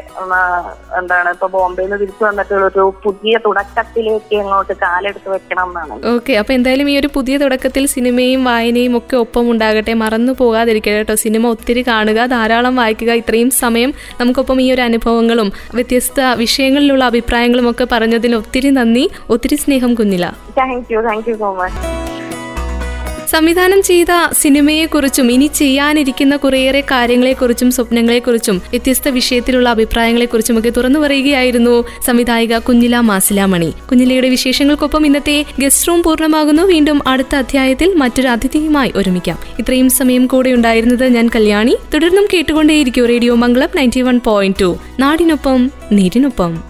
എന്താണ് 0.99 1.29
ഇപ്പൊ 1.35 1.49
ബോംബെയിൽ 1.55 1.87
നിന്ന് 1.87 1.99
തിരിച്ചു 2.03 2.25
വന്നിട്ടുള്ള 2.27 2.65
ഒരു 2.71 2.85
പുതിയ 3.05 3.33
തുടക്കത്തിലേക്ക് 3.45 4.35
അങ്ങോട്ട് 4.43 4.75
കാലെടുത്ത് 4.83 5.29
വെക്കണം 5.35 5.69
എന്നാണ്. 5.71 5.99
ഓക്കെ. 6.15 6.33
അപ്പൊ 6.41 6.53
എന്തായാലും 6.57 6.89
ഈ 6.93 6.97
ഒരു 7.03 7.11
പുതിയ 7.17 7.37
തുടക്കത്തിൽ 7.43 7.85
സിനിമയും 7.95 8.41
വായനയും 8.49 8.95
ഒക്കെ 9.01 9.17
ഒപ്പം 9.25 9.45
ഉണ്ടാകട്ടെ. 9.53 9.95
മറന്നു 10.03 10.35
പോകാതിരിക്കട്ടെ 10.41 10.97
കേട്ടോ. 10.97 11.17
സിനിമ 11.25 11.45
ഒത്തിരി 11.55 11.83
കാണുക 11.91 12.19
ധാരാളം 12.35 12.75
വായിക്കുക 12.81 13.13
ഇത്രയും 13.21 13.51
സമയം 13.77 13.93
നമുക്കൊപ്പം 14.21 14.57
ഈ 14.61 14.67
ഒരു 14.71 14.81
അനുഭവങ്ങളും 14.81 15.49
വ്യത്യസ്ത 15.73 16.19
വിഷയങ്ങളിലുള്ള 16.35 17.03
അഭിപ്രായങ്ങളും 17.03 17.65
ഒക്കെ 17.69 17.85
പറഞ്ഞതിൽ 17.91 18.31
ഒത്തിരി 18.35 18.69
നന്ദി. 18.77 19.03
ഒത്തിരി 19.29 19.55
സ്നേഹം 19.55 19.91
Kunjila. 19.93 20.25
Thank 20.57 20.93
you 20.93 20.99
thank 21.07 21.29
you 21.29 21.35
so 21.35 21.49
much 21.59 21.81
സംവിധാനം 23.29 23.83
ചെയ്ത 23.83 24.07
സിനിമയെക്കുറിച്ചും 24.31 25.31
ഇനി 25.31 25.47
ചെയ്യാനിരിക്കുന്ന 25.47 26.35
കുറേയേറെ 26.35 26.81
കാര്യങ്ങളെക്കുറിച്ചും 26.81 27.71
സ്വപ്നങ്ങളെക്കുറിച്ചും 27.71 28.57
വ്യത്യസ്ത 28.57 29.09
വിഷയത്തിലുള്ള 29.09 29.69
അഭിപ്രായങ്ങളെക്കുറിച്ചും 29.69 30.59
ഒക്കെ 30.59 30.69
തുറന്നു 30.69 30.99
പറയുകയായിരുന്നു 30.99 31.83
സംവിധായിക 32.05 32.57
കുഞ്ഞില 32.57 32.99
മാസിലാമണി. 32.99 33.73
കുഞ്ഞിലയുടെ 33.91 34.29
വിശേഷങ്ങൾക്കൊപ്പം 34.29 35.05
ഇന്നത്തെ 35.05 35.45
ഗസ്റ്റ് 35.59 35.87
റൂം 35.87 36.03
പൂർണമാകുന്നു. 36.03 36.63
വീണ്ടും 36.63 37.07
അടുത്ത 37.07 37.35
അധ്യായത്തിൽ 37.35 37.93
മറ്റൊരു 37.93 38.27
അതിഥിയുമായി 38.27 38.93
ഒരുമിക്കാം. 38.95 39.37
ഇത്രയും 39.59 39.89
സമയം 39.89 40.27
കൂടെ 40.27 40.49
ഉണ്ടായിരുന്നത് 40.49 41.07
ഞാൻ 41.07 41.29
കല്യാണി. 41.35 41.77
തുടർന്നും 41.93 42.27
കേട്ടുകൊണ്ടേയിരിക്കും 42.33 43.05
radio 43.05 43.35
Mangalam 43.35 43.69
ninety 43.75 44.01
one 44.01 44.19
point 44.25 44.61
two. 44.61 44.77
നാടിനൊപ്പം 44.99 45.71
നേരിനൊപ്പം. 45.91 46.67